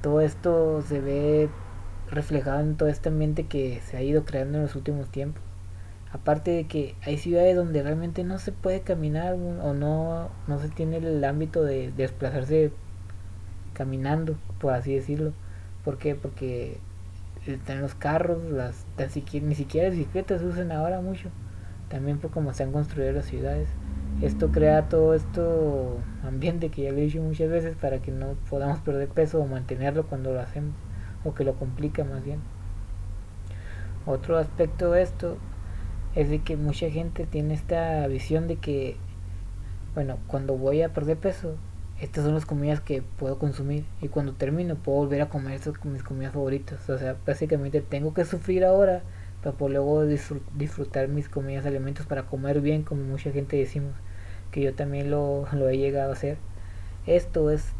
todo 0.02 0.20
esto 0.20 0.82
se 0.82 1.00
ve 1.00 1.48
reflejado 2.10 2.60
en 2.60 2.76
todo 2.76 2.88
este 2.88 3.08
ambiente 3.08 3.46
que 3.46 3.80
se 3.84 3.96
ha 3.96 4.02
ido 4.02 4.24
creando 4.24 4.58
en 4.58 4.64
los 4.64 4.76
últimos 4.76 5.08
tiempos. 5.10 5.42
Aparte 6.12 6.52
de 6.52 6.66
que 6.66 6.94
hay 7.02 7.18
ciudades 7.18 7.54
donde 7.54 7.82
realmente 7.82 8.24
no 8.24 8.38
se 8.38 8.52
puede 8.52 8.80
caminar 8.80 9.34
o 9.34 9.74
no, 9.74 10.30
no 10.46 10.58
se 10.58 10.68
tiene 10.70 10.96
el 10.98 11.22
ámbito 11.24 11.62
de 11.62 11.92
desplazarse 11.92 12.72
caminando, 13.74 14.36
por 14.58 14.72
así 14.72 14.94
decirlo. 14.94 15.32
¿Por 15.84 15.98
qué? 15.98 16.14
Porque 16.14 16.78
están 17.46 17.82
los 17.82 17.94
carros, 17.94 18.42
las 18.50 18.86
ni 19.32 19.54
siquiera 19.54 19.90
bicicletas 19.90 20.40
se 20.40 20.46
usan 20.46 20.72
ahora 20.72 21.00
mucho. 21.00 21.28
También 21.88 22.18
por 22.18 22.30
cómo 22.30 22.52
se 22.54 22.62
han 22.62 22.72
construido 22.72 23.12
las 23.12 23.26
ciudades. 23.26 23.68
Esto 24.20 24.50
crea 24.50 24.88
todo 24.88 25.14
esto 25.14 25.98
ambiente 26.24 26.70
que 26.70 26.82
ya 26.82 26.90
lo 26.90 26.98
he 26.98 27.02
dicho 27.02 27.22
muchas 27.22 27.48
veces 27.48 27.76
para 27.76 28.00
que 28.00 28.10
no 28.10 28.34
podamos 28.50 28.80
perder 28.80 29.08
peso 29.08 29.40
o 29.40 29.46
mantenerlo 29.46 30.06
cuando 30.06 30.32
lo 30.32 30.40
hacemos 30.40 30.74
o 31.24 31.34
que 31.34 31.44
lo 31.44 31.54
complica 31.54 32.02
más 32.02 32.24
bien. 32.24 32.40
Otro 34.06 34.36
aspecto 34.38 34.90
de 34.90 35.02
esto 35.02 35.36
es 36.16 36.30
de 36.30 36.40
que 36.40 36.56
mucha 36.56 36.90
gente 36.90 37.26
tiene 37.26 37.54
esta 37.54 38.06
visión 38.08 38.48
de 38.48 38.56
que 38.56 38.96
bueno, 39.94 40.18
cuando 40.26 40.56
voy 40.56 40.82
a 40.82 40.92
perder 40.92 41.16
peso 41.16 41.54
estas 42.00 42.24
son 42.24 42.34
las 42.34 42.46
comidas 42.46 42.80
que 42.80 43.02
puedo 43.02 43.38
consumir 43.38 43.84
y 44.00 44.08
cuando 44.08 44.32
termino 44.32 44.76
puedo 44.76 44.98
volver 44.98 45.20
a 45.20 45.28
comer 45.28 45.54
esas 45.54 45.84
mis 45.84 46.02
comidas 46.02 46.32
favoritas. 46.32 46.88
O 46.88 46.98
sea, 46.98 47.16
básicamente 47.26 47.80
tengo 47.80 48.14
que 48.14 48.24
sufrir 48.24 48.64
ahora 48.64 49.02
para 49.42 49.68
luego 49.68 50.04
disfrutar 50.04 51.08
mis 51.08 51.28
comidas, 51.28 51.66
alimentos 51.66 52.06
para 52.06 52.24
comer 52.24 52.60
bien, 52.60 52.82
como 52.82 53.02
mucha 53.02 53.30
gente 53.32 53.56
decimos, 53.56 53.94
que 54.50 54.62
yo 54.62 54.74
también 54.74 55.10
lo, 55.10 55.46
lo 55.52 55.68
he 55.68 55.78
llegado 55.78 56.10
a 56.10 56.14
hacer. 56.14 56.38
Esto 57.06 57.50
es 57.50 57.72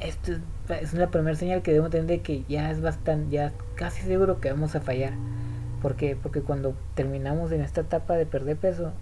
esto 0.00 0.32
es, 0.68 0.92
la 0.92 1.10
primera 1.10 1.36
señal 1.36 1.62
que 1.62 1.72
debo 1.72 1.86
entender 1.86 2.20
que 2.20 2.44
ya 2.48 2.70
es 2.70 2.82
bastante, 2.82 3.30
ya 3.30 3.52
casi 3.76 4.02
seguro 4.02 4.40
que 4.40 4.50
vamos 4.50 4.74
a 4.76 4.80
fallar. 4.80 5.14
¿Por 5.80 5.96
qué? 5.96 6.16
Porque 6.20 6.42
cuando 6.42 6.74
terminamos 6.94 7.52
en 7.52 7.62
esta 7.62 7.82
etapa 7.82 8.14
de 8.14 8.26
perder 8.26 8.56
peso, 8.56 8.92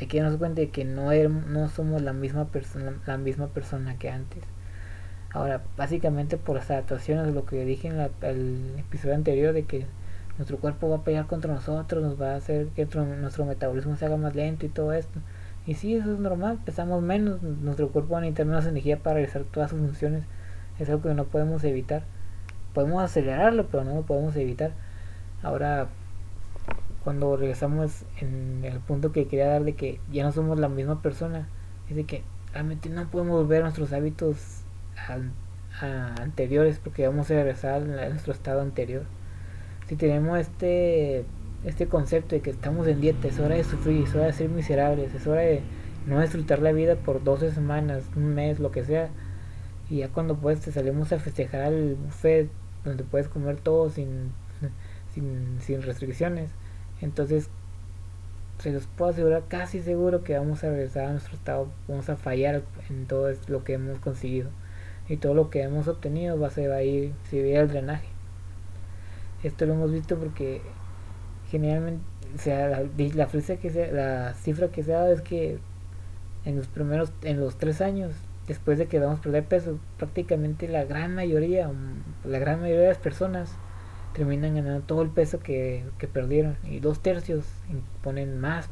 hay 0.00 0.06
que 0.06 0.18
darnos 0.20 0.38
cuenta 0.38 0.60
de 0.60 0.70
que 0.70 0.84
no, 0.84 1.12
no 1.28 1.68
somos 1.68 2.02
la 2.02 2.12
misma 2.12 2.46
persona 2.46 2.94
la 3.06 3.16
misma 3.16 3.48
persona 3.48 3.98
que 3.98 4.10
antes 4.10 4.44
ahora 5.30 5.62
básicamente 5.76 6.36
por 6.36 6.56
las 6.56 6.70
adaptaciones 6.70 7.34
lo 7.34 7.44
que 7.44 7.64
dije 7.64 7.88
en 7.88 8.00
el 8.00 8.74
episodio 8.78 9.14
anterior 9.14 9.52
de 9.52 9.64
que 9.64 9.86
nuestro 10.38 10.58
cuerpo 10.58 10.88
va 10.88 10.98
a 10.98 11.04
pelear 11.04 11.26
contra 11.26 11.52
nosotros 11.52 12.02
nos 12.02 12.20
va 12.20 12.32
a 12.32 12.36
hacer 12.36 12.68
que 12.68 12.86
nuestro, 12.86 13.44
metabolismo 13.44 13.96
se 13.96 14.06
haga 14.06 14.16
más 14.16 14.34
lento 14.34 14.66
y 14.66 14.68
todo 14.68 14.92
esto 14.92 15.20
y 15.68 15.74
sí 15.74 15.94
eso 15.94 16.14
es 16.14 16.18
normal 16.18 16.58
pesamos 16.64 17.02
menos 17.02 17.42
nuestro 17.42 17.90
cuerpo 17.90 18.14
va 18.14 18.18
a 18.18 18.20
necesitar 18.22 18.46
menos 18.46 18.64
energía 18.64 19.02
para 19.02 19.16
realizar 19.16 19.44
todas 19.44 19.70
sus 19.70 19.78
funciones. 19.78 20.24
Es 20.78 20.88
algo 20.88 21.02
que 21.02 21.12
no 21.12 21.24
podemos 21.24 21.62
evitar. 21.62 22.04
Podemos 22.72 23.02
acelerarlo 23.02 23.66
pero 23.66 23.84
no 23.84 23.94
lo 23.94 24.02
podemos 24.02 24.34
evitar. 24.36 24.72
Ahora 25.42 25.88
cuando 27.04 27.36
regresamos 27.36 28.06
en 28.18 28.64
el 28.64 28.80
punto 28.80 29.12
que 29.12 29.28
quería 29.28 29.48
dar 29.48 29.64
de 29.64 29.74
que 29.74 30.00
ya 30.10 30.24
no 30.24 30.32
somos 30.32 30.58
la 30.58 30.70
misma 30.70 31.02
persona, 31.02 31.46
es 31.90 31.96
de 31.96 32.04
que 32.04 32.22
realmente 32.54 32.88
no 32.88 33.06
podemos 33.10 33.36
volver 33.36 33.60
a 33.60 33.64
nuestros 33.64 33.92
hábitos 33.92 34.62
anteriores 35.82 36.78
porque 36.78 37.06
vamos 37.06 37.30
a 37.30 37.34
regresar 37.34 37.82
a 37.82 38.08
nuestro 38.08 38.32
estado 38.32 38.62
anterior. 38.62 39.02
Si 39.86 39.96
tenemos 39.96 40.38
este 40.38 41.26
este 41.64 41.86
concepto 41.86 42.34
de 42.34 42.40
que 42.40 42.50
estamos 42.50 42.86
en 42.86 43.00
dieta, 43.00 43.28
es 43.28 43.38
hora 43.38 43.56
de 43.56 43.64
sufrir, 43.64 44.04
es 44.04 44.14
hora 44.14 44.26
de 44.26 44.32
ser 44.32 44.48
miserables, 44.48 45.14
es 45.14 45.26
hora 45.26 45.42
de 45.42 45.62
no 46.06 46.20
disfrutar 46.20 46.60
la 46.60 46.72
vida 46.72 46.96
por 46.96 47.22
12 47.22 47.52
semanas, 47.52 48.04
un 48.16 48.34
mes, 48.34 48.60
lo 48.60 48.70
que 48.70 48.84
sea. 48.84 49.10
Y 49.90 49.98
ya 49.98 50.08
cuando 50.08 50.36
pues 50.36 50.60
te 50.60 50.72
salimos 50.72 51.12
a 51.12 51.18
festejar 51.18 51.62
al 51.62 51.96
buffet 51.96 52.48
donde 52.84 53.04
puedes 53.04 53.28
comer 53.28 53.56
todo 53.56 53.90
sin, 53.90 54.32
sin, 55.14 55.58
sin 55.60 55.82
restricciones 55.82 56.50
entonces, 57.00 57.48
se 58.58 58.72
los 58.72 58.86
puedo 58.86 59.12
asegurar 59.12 59.44
casi 59.48 59.80
seguro 59.80 60.24
que 60.24 60.36
vamos 60.36 60.64
a 60.64 60.70
regresar 60.70 61.06
a 61.06 61.12
nuestro 61.12 61.36
estado, 61.36 61.68
vamos 61.86 62.08
a 62.08 62.16
fallar 62.16 62.62
en 62.88 63.06
todo 63.06 63.30
lo 63.46 63.62
que 63.64 63.74
hemos 63.74 63.98
conseguido. 64.00 64.50
Y 65.08 65.16
todo 65.16 65.32
lo 65.32 65.48
que 65.48 65.62
hemos 65.62 65.88
obtenido 65.88 66.38
va, 66.38 66.50
se 66.50 66.68
va 66.68 66.76
a 66.76 66.82
ir, 66.82 67.14
el 67.32 67.68
drenaje. 67.68 68.08
Esto 69.42 69.64
lo 69.64 69.74
hemos 69.74 69.92
visto 69.92 70.16
porque 70.16 70.60
generalmente, 71.50 72.04
o 72.34 72.38
sea, 72.38 72.68
la, 72.68 72.80
la, 72.80 73.26
que 73.26 73.70
se, 73.70 73.92
la 73.92 74.34
cifra 74.34 74.68
que 74.68 74.82
se 74.82 74.94
ha 74.94 74.98
dado 75.00 75.12
es 75.12 75.22
que 75.22 75.58
en 76.44 76.56
los 76.56 76.66
primeros, 76.66 77.12
en 77.22 77.40
los 77.40 77.58
tres 77.58 77.80
años, 77.80 78.12
después 78.46 78.78
de 78.78 78.86
que 78.86 78.98
vamos 78.98 79.18
a 79.18 79.22
perder 79.22 79.44
peso, 79.44 79.78
prácticamente 79.98 80.68
la 80.68 80.84
gran 80.84 81.14
mayoría, 81.14 81.70
la 82.24 82.38
gran 82.38 82.60
mayoría 82.60 82.82
de 82.82 82.88
las 82.88 82.98
personas 82.98 83.50
terminan 84.14 84.54
ganando 84.54 84.80
todo 84.80 85.02
el 85.02 85.10
peso 85.10 85.40
que, 85.40 85.84
perdieron. 86.12 86.56
Y 86.64 86.80
dos 86.80 87.00
tercios 87.00 87.44
ponen 88.02 88.40
más 88.40 88.68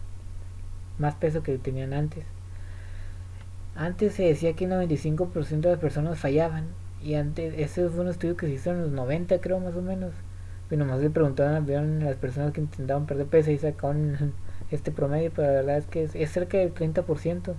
más 0.98 1.14
peso 1.14 1.42
que 1.42 1.58
tenían 1.58 1.92
antes. 1.92 2.24
Antes 3.74 4.14
se 4.14 4.24
decía 4.24 4.54
que 4.54 4.64
el 4.64 4.70
95% 4.70 5.60
de 5.60 5.70
las 5.70 5.78
personas 5.78 6.18
fallaban 6.18 6.68
y 7.02 7.14
antes 7.14 7.54
ese 7.58 7.88
fue 7.90 8.00
un 8.00 8.08
estudio 8.08 8.36
que 8.36 8.46
se 8.46 8.54
hizo 8.54 8.70
en 8.70 8.80
los 8.80 8.90
90 8.90 9.38
creo 9.40 9.60
más 9.60 9.74
o 9.76 9.82
menos 9.82 10.12
y 10.70 10.76
nomás 10.76 11.00
le 11.00 11.10
preguntaban 11.10 11.64
vieron 11.66 12.04
las 12.04 12.16
personas 12.16 12.52
que 12.52 12.60
intentaban 12.60 13.06
perder 13.06 13.26
peso 13.26 13.50
y 13.50 13.58
sacaban 13.58 14.32
este 14.70 14.90
promedio 14.90 15.30
pero 15.34 15.48
la 15.48 15.54
verdad 15.54 15.78
es 15.78 15.86
que 15.86 16.04
es, 16.04 16.30
cerca 16.30 16.58
del 16.58 16.74
30% 16.74 17.54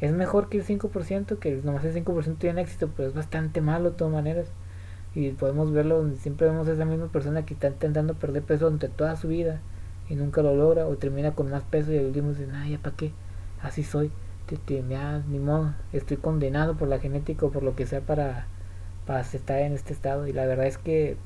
es 0.00 0.12
mejor 0.12 0.48
que 0.48 0.58
el 0.58 0.64
5% 0.64 1.38
que 1.38 1.60
nomás 1.64 1.84
el 1.84 1.94
5% 1.94 2.38
tiene 2.38 2.62
éxito 2.62 2.90
pero 2.96 3.08
es 3.08 3.14
bastante 3.14 3.60
malo 3.60 3.90
de 3.90 3.96
todas 3.96 4.12
maneras. 4.12 4.46
Y 5.14 5.30
podemos 5.30 5.72
verlo 5.72 6.08
siempre 6.16 6.46
vemos 6.46 6.68
a 6.68 6.72
esa 6.72 6.84
misma 6.84 7.08
persona 7.08 7.44
que 7.44 7.54
está 7.54 7.68
intentando 7.68 8.14
perder 8.14 8.42
peso 8.42 8.66
durante 8.66 8.88
toda 8.88 9.16
su 9.16 9.26
vida 9.26 9.60
y 10.08 10.14
nunca 10.14 10.42
lo 10.42 10.54
logra 10.54 10.86
o 10.86 10.96
termina 10.96 11.32
con 11.34 11.50
más 11.50 11.62
peso 11.64 11.92
y 11.92 11.98
al 11.98 12.06
último 12.06 12.30
dice, 12.30 12.46
ah, 12.52 12.68
ya 12.68 12.78
para 12.78 12.96
qué, 12.96 13.12
así 13.62 13.82
soy, 13.82 14.10
te, 14.46 14.82
ni 15.28 15.38
modo, 15.38 15.74
estoy 15.92 16.16
condenado 16.16 16.76
por 16.76 16.88
la 16.88 16.98
genética 16.98 17.46
o 17.46 17.50
por 17.50 17.62
lo 17.62 17.74
que 17.74 17.86
sea 17.86 18.00
para, 18.00 18.46
para 19.06 19.20
estar 19.20 19.58
en 19.58 19.72
este 19.72 19.92
estado 19.92 20.26
y 20.26 20.32
la 20.32 20.46
verdad 20.46 20.66
es 20.66 20.78
que 20.78 21.16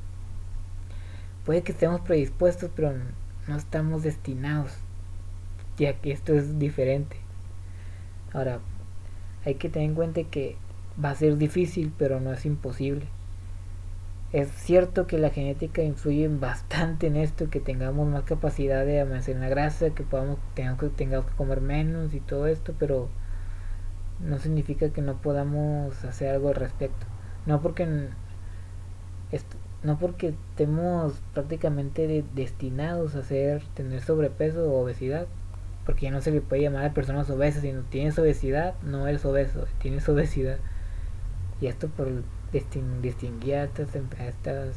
puede 1.44 1.62
que 1.62 1.72
estemos 1.72 2.00
predispuestos 2.00 2.70
pero 2.74 2.92
no 3.48 3.56
estamos 3.56 4.02
destinados 4.02 4.72
ya 5.76 5.94
que 5.94 6.12
esto 6.12 6.34
es 6.34 6.58
diferente 6.58 7.16
ahora 8.32 8.60
hay 9.44 9.54
que 9.54 9.68
tener 9.68 9.88
en 9.88 9.94
cuenta 9.94 10.22
que 10.24 10.56
va 11.02 11.10
a 11.10 11.14
ser 11.14 11.36
difícil 11.36 11.92
pero 11.96 12.20
no 12.20 12.32
es 12.32 12.46
imposible 12.46 13.06
es 14.32 14.50
cierto 14.50 15.06
que 15.06 15.18
la 15.18 15.28
genética 15.28 15.82
influye 15.82 16.26
bastante 16.28 17.06
en 17.06 17.16
esto, 17.16 17.50
que 17.50 17.60
tengamos 17.60 18.08
más 18.08 18.22
capacidad 18.22 18.86
de 18.86 18.98
almacenar 18.98 19.50
grasa, 19.50 19.90
que 19.90 20.04
podamos 20.04 20.38
tengamos 20.54 20.80
que, 20.80 20.88
tengamos 20.88 21.30
que 21.30 21.36
comer 21.36 21.60
menos 21.60 22.14
y 22.14 22.20
todo 22.20 22.46
esto, 22.46 22.74
pero 22.78 23.10
no 24.20 24.38
significa 24.38 24.88
que 24.88 25.02
no 25.02 25.20
podamos 25.20 26.02
hacer 26.04 26.30
algo 26.30 26.48
al 26.48 26.54
respecto. 26.54 27.06
No 27.44 27.60
porque 27.60 28.08
no 29.82 29.98
porque 29.98 30.28
estemos 30.28 31.14
prácticamente 31.34 32.24
destinados 32.34 33.14
a 33.16 33.22
ser 33.22 33.62
tener 33.74 34.00
sobrepeso 34.00 34.70
o 34.70 34.82
obesidad, 34.82 35.26
porque 35.84 36.02
ya 36.02 36.12
no 36.12 36.20
se 36.20 36.30
le 36.30 36.40
puede 36.40 36.62
llamar 36.62 36.84
a 36.84 36.94
personas 36.94 37.28
obesas, 37.30 37.62
sino 37.62 37.82
tienes 37.82 38.18
obesidad, 38.18 38.74
no 38.82 39.08
eres 39.08 39.24
obeso, 39.24 39.66
tienes 39.80 40.08
obesidad. 40.08 40.58
Y 41.60 41.66
esto 41.66 41.88
por 41.88 42.08
distinguir 42.52 43.56
a 43.56 43.64
estas, 43.64 43.88
estas, 43.94 44.76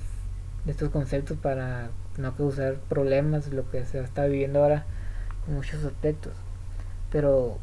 estos 0.65 0.89
conceptos 0.89 1.37
para 1.37 1.89
no 2.17 2.35
causar 2.35 2.75
problemas, 2.89 3.51
lo 3.51 3.69
que 3.69 3.85
se 3.85 3.99
está 3.99 4.25
viviendo 4.25 4.63
ahora 4.63 4.85
en 5.47 5.55
muchos 5.55 5.83
aspectos. 5.83 6.33
Pero 7.11 7.59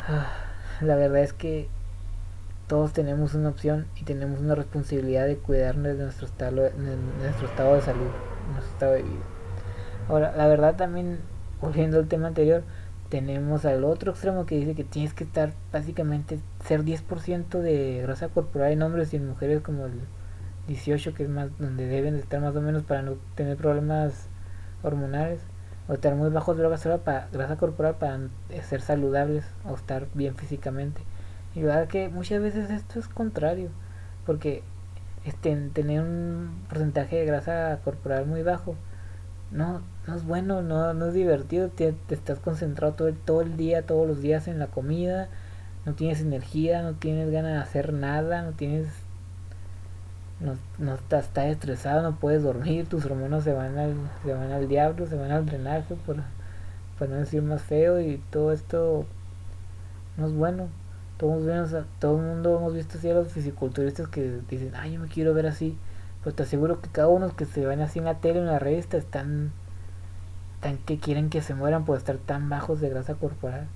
ah, 0.00 0.32
la 0.80 0.96
verdad 0.96 1.22
es 1.22 1.32
que 1.32 1.68
todos 2.66 2.92
tenemos 2.92 3.34
una 3.34 3.50
opción 3.50 3.86
y 4.00 4.04
tenemos 4.04 4.40
una 4.40 4.54
responsabilidad 4.54 5.26
de 5.26 5.36
cuidarnos 5.36 5.96
de 5.96 6.02
nuestro 6.02 6.26
estado 6.26 6.62
de, 6.62 6.72
nuestro 7.20 7.46
estado 7.46 7.74
de 7.74 7.80
salud, 7.80 8.10
nuestro 8.52 8.72
estado 8.72 8.92
de 8.92 9.02
vida. 9.02 9.24
Ahora, 10.08 10.34
la 10.36 10.46
verdad 10.48 10.76
también, 10.76 11.20
volviendo 11.60 11.98
al 11.98 12.08
tema 12.08 12.28
anterior, 12.28 12.64
tenemos 13.08 13.64
al 13.64 13.84
otro 13.84 14.12
extremo 14.12 14.46
que 14.46 14.56
dice 14.56 14.74
que 14.74 14.84
tienes 14.84 15.14
que 15.14 15.24
estar 15.24 15.52
básicamente 15.72 16.40
ser 16.64 16.84
10% 16.84 17.60
de 17.60 18.00
grasa 18.02 18.28
corporal 18.28 18.72
en 18.72 18.82
hombres 18.82 19.12
y 19.12 19.16
en 19.16 19.28
mujeres 19.28 19.60
como 19.60 19.86
el 19.86 20.00
18 20.66 21.14
que 21.14 21.22
es 21.22 21.28
más 21.28 21.56
donde 21.58 21.86
deben 21.86 22.14
de 22.14 22.20
estar 22.20 22.40
más 22.40 22.56
o 22.56 22.60
menos 22.60 22.82
para 22.82 23.02
no 23.02 23.14
tener 23.36 23.56
problemas 23.56 24.28
hormonales 24.82 25.40
o 25.86 25.94
estar 25.94 26.16
muy 26.16 26.30
bajos 26.30 26.56
de 26.56 26.64
grasa 26.64 27.56
corporal 27.56 27.94
para 27.94 28.18
ser 28.62 28.80
saludables 28.80 29.44
o 29.64 29.74
estar 29.74 30.08
bien 30.14 30.34
físicamente. 30.34 31.02
Y 31.56 31.62
verdad 31.62 31.88
que 31.88 32.08
muchas 32.08 32.40
veces 32.40 32.70
esto 32.70 33.00
es 33.00 33.08
contrario, 33.08 33.70
porque 34.26 34.62
este, 35.24 35.56
tener 35.72 36.02
un 36.02 36.64
porcentaje 36.68 37.16
de 37.16 37.24
grasa 37.24 37.80
corporal 37.82 38.26
muy 38.26 38.42
bajo 38.42 38.76
no, 39.50 39.80
no 40.06 40.14
es 40.14 40.24
bueno, 40.24 40.60
no, 40.60 40.92
no 40.92 41.06
es 41.06 41.14
divertido, 41.14 41.68
te, 41.68 41.94
estás 42.10 42.40
concentrado 42.40 42.94
todo 42.94 43.08
el, 43.08 43.16
todo 43.16 43.40
el 43.40 43.56
día, 43.56 43.82
todos 43.82 44.06
los 44.06 44.20
días 44.20 44.48
en 44.48 44.58
la 44.58 44.66
comida, 44.66 45.28
no 45.86 45.94
tienes 45.94 46.20
energía, 46.20 46.82
no 46.82 46.92
tienes 46.94 47.30
ganas 47.30 47.52
de 47.54 47.58
hacer 47.58 47.92
nada, 47.92 48.42
no 48.42 48.52
tienes 48.52 48.88
no, 50.40 50.56
no 50.78 50.94
estás, 50.94 51.30
estresado, 51.34 52.02
no 52.02 52.16
puedes 52.16 52.42
dormir, 52.42 52.86
tus 52.86 53.06
hormonas 53.06 53.44
se 53.44 53.54
van 53.54 53.78
al, 53.78 53.94
se 54.22 54.34
van 54.34 54.52
al 54.52 54.68
diablo, 54.68 55.06
se 55.06 55.16
van 55.16 55.30
al 55.30 55.46
drenaje, 55.46 55.94
por, 56.04 56.16
por 56.98 57.08
no 57.08 57.16
decir 57.16 57.40
más 57.40 57.62
feo, 57.62 57.98
y 58.00 58.18
todo 58.30 58.52
esto 58.52 59.06
no 60.18 60.26
es 60.26 60.34
bueno. 60.34 60.68
Todos, 61.18 61.74
todo 61.98 62.18
el 62.18 62.26
mundo 62.26 62.58
hemos 62.58 62.74
visto 62.74 62.98
así 62.98 63.08
a 63.08 63.14
los 63.14 63.32
fisiculturistas 63.32 64.08
que 64.08 64.40
dicen, 64.48 64.72
ay, 64.74 64.94
yo 64.94 65.00
me 65.00 65.08
quiero 65.08 65.32
ver 65.34 65.46
así. 65.46 65.76
Pero 66.22 66.34
te 66.34 66.42
aseguro 66.42 66.80
que 66.80 66.90
cada 66.90 67.08
uno 67.08 67.34
que 67.34 67.46
se 67.46 67.64
ven 67.64 67.80
así 67.80 67.98
en 67.98 68.04
la 68.04 68.20
tele, 68.20 68.40
en 68.40 68.46
la 68.46 68.58
revista, 68.58 68.96
están, 68.96 69.52
tan 70.60 70.78
que 70.78 70.98
quieren 70.98 71.30
que 71.30 71.40
se 71.42 71.54
mueran 71.54 71.84
por 71.84 71.96
estar 71.96 72.18
tan 72.18 72.48
bajos 72.48 72.80
de 72.80 72.90
grasa 72.90 73.14
corporal. 73.14 73.68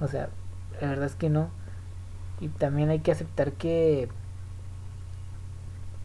O 0.00 0.08
sea, 0.08 0.28
la 0.80 0.88
verdad 0.88 1.06
es 1.06 1.14
que 1.14 1.30
no. 1.30 1.50
Y 2.40 2.48
también 2.48 2.90
hay 2.90 3.00
que 3.00 3.12
aceptar 3.12 3.52
que 3.52 4.08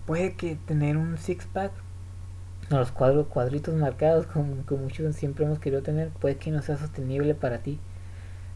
puede 0.06 0.34
que 0.34 0.56
tener 0.56 0.98
un 0.98 1.18
six 1.18 1.46
pack 1.46 1.72
los 2.70 2.92
cuadros 2.92 3.28
cuadritos 3.28 3.76
marcados 3.76 4.26
como, 4.26 4.56
muchos 4.78 5.16
siempre 5.16 5.46
hemos 5.46 5.60
querido 5.60 5.84
tener 5.84 6.10
puede 6.10 6.38
que 6.38 6.52
no 6.52 6.62
sea 6.62 6.78
sostenible 6.78 7.36
para 7.36 7.60
ti 7.60 7.80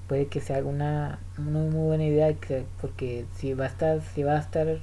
puede 0.10 0.26
que 0.26 0.42
sea 0.42 0.64
una, 0.66 1.20
muy 1.38 1.70
buena 1.70 2.04
idea 2.04 2.36
porque 2.82 3.28
si 3.36 3.54
va 3.54 3.66
a 3.66 3.68
estar 3.68 4.02
si 4.02 4.24
a 4.24 4.40
estar 4.40 4.80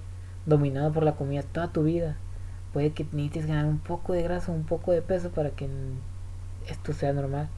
dominado 0.47 0.92
por 0.92 1.02
la 1.02 1.16
comida 1.16 1.42
toda 1.42 1.73
tu 1.73 1.83
vida 1.83 2.16
puede 2.73 2.92
que 2.92 3.04
necesites 3.04 3.47
ganar 3.47 3.66
un 3.66 3.80
poco 3.80 4.12
de 4.12 4.23
grasa 4.23 4.52
un 4.52 4.64
poco 4.64 4.92
de 4.92 5.02
peso 5.02 5.30
para 5.30 5.50
que 5.50 5.68
esto 6.68 6.92
sea 6.92 7.12
normal. 7.12 7.49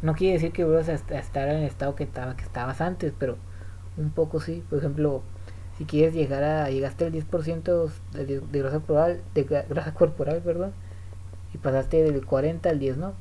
No 0.00 0.14
quiere 0.14 0.34
decir 0.34 0.52
que 0.52 0.64
vuelvas 0.64 0.88
a 0.88 0.94
estar 0.94 1.48
en 1.48 1.58
el 1.58 1.64
estado 1.64 1.94
que 1.94 2.04
estaba 2.04 2.36
que 2.36 2.44
estabas 2.44 2.80
antes 2.80 3.12
pero 3.18 3.36
un 3.98 4.10
poco 4.10 4.40
sí. 4.40 4.64
Por 4.70 4.78
ejemplo 4.78 5.22
si 5.76 5.84
quieres 5.84 6.14
llegar 6.14 6.42
a 6.42 6.70
llegaste 6.70 7.04
al 7.04 7.12
10% 7.12 7.90
de, 8.12 8.40
de, 8.40 8.58
grasa 8.58 8.78
corporal 8.78 9.20
de 9.34 9.44
grasa 9.44 9.92
corporal 9.92 10.40
perdón 10.42 10.72
y 11.52 11.58
pasaste 11.58 12.02
del 12.02 12.24
40 12.24 12.68
al 12.70 12.78
10 12.78 12.96
no 12.96 13.12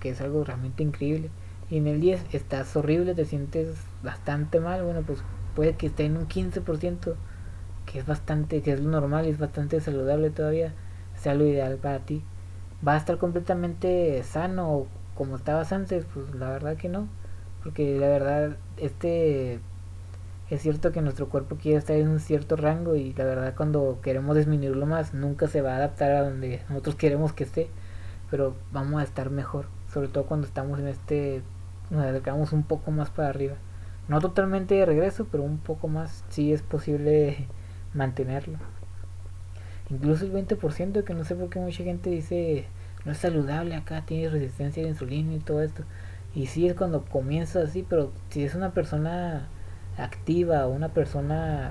que 0.00 0.10
es 0.10 0.20
algo 0.20 0.42
realmente 0.42 0.82
increíble 0.82 1.30
y 1.70 1.78
en 1.78 1.86
el 1.86 2.00
10 2.00 2.34
estás 2.34 2.76
horrible 2.76 3.14
te 3.14 3.24
sientes 3.24 3.76
bastante 4.02 4.60
mal 4.60 4.84
bueno 4.84 5.02
pues 5.02 5.18
puede 5.54 5.74
que 5.74 5.88
esté 5.88 6.04
en 6.04 6.16
un 6.16 6.28
15% 6.28 7.14
que 7.86 7.98
es 7.98 8.06
bastante 8.06 8.62
que 8.62 8.72
es 8.72 8.80
lo 8.80 8.90
normal 8.90 9.26
y 9.26 9.30
es 9.30 9.38
bastante 9.38 9.80
saludable 9.80 10.30
todavía 10.30 10.74
sea 11.16 11.34
lo 11.34 11.46
ideal 11.46 11.78
para 11.78 12.00
ti. 12.00 12.22
Va 12.86 12.94
a 12.94 12.98
estar 12.98 13.16
completamente 13.18 14.22
sano 14.22 14.86
como 15.14 15.36
estabas 15.36 15.72
antes 15.72 16.04
pues 16.12 16.34
la 16.34 16.50
verdad 16.50 16.76
que 16.76 16.88
no 16.88 17.08
porque 17.62 17.98
la 17.98 18.08
verdad 18.08 18.56
este 18.76 19.60
es 20.50 20.62
cierto 20.62 20.92
que 20.92 21.02
nuestro 21.02 21.28
cuerpo 21.28 21.56
quiere 21.56 21.78
estar 21.78 21.96
en 21.96 22.08
un 22.08 22.20
cierto 22.20 22.54
rango 22.54 22.94
y 22.94 23.12
la 23.14 23.24
verdad 23.24 23.54
cuando 23.56 23.98
queremos 24.02 24.36
disminuirlo 24.36 24.86
más 24.86 25.14
nunca 25.14 25.48
se 25.48 25.62
va 25.62 25.72
a 25.72 25.76
adaptar 25.76 26.12
a 26.12 26.22
donde 26.22 26.62
nosotros 26.68 26.94
queremos 26.94 27.32
que 27.32 27.44
esté, 27.44 27.68
pero 28.30 28.54
vamos 28.72 29.00
a 29.00 29.04
estar 29.04 29.30
mejor, 29.30 29.66
sobre 29.92 30.08
todo 30.08 30.26
cuando 30.26 30.46
estamos 30.46 30.78
en 30.78 30.86
este, 30.86 31.42
nos 31.90 32.04
acercamos 32.04 32.52
un 32.52 32.62
poco 32.62 32.90
más 32.90 33.10
para 33.10 33.28
arriba. 33.28 33.56
No 34.08 34.20
totalmente 34.20 34.74
de 34.74 34.86
regreso, 34.86 35.26
pero 35.30 35.42
un 35.42 35.58
poco 35.58 35.88
más 35.88 36.24
sí 36.28 36.52
es 36.52 36.62
posible 36.62 37.48
mantenerlo. 37.94 38.58
Incluso 39.90 40.24
el 40.24 40.32
20% 40.32 41.04
que 41.04 41.14
no 41.14 41.24
sé 41.24 41.34
por 41.36 41.48
qué 41.48 41.60
mucha 41.60 41.84
gente 41.84 42.10
dice 42.10 42.66
no 43.06 43.12
es 43.12 43.18
saludable 43.18 43.76
acá, 43.76 44.02
tiene 44.04 44.28
resistencia 44.28 44.82
a 44.82 44.84
la 44.84 44.90
insulina 44.90 45.32
y 45.34 45.38
todo 45.38 45.62
esto. 45.62 45.84
Y 46.34 46.46
sí 46.46 46.66
es 46.66 46.74
cuando 46.74 47.04
comienza 47.04 47.62
así, 47.62 47.86
pero 47.88 48.12
si 48.30 48.42
es 48.42 48.56
una 48.56 48.72
persona 48.72 49.48
activa, 49.96 50.66
una 50.66 50.88
persona 50.88 51.70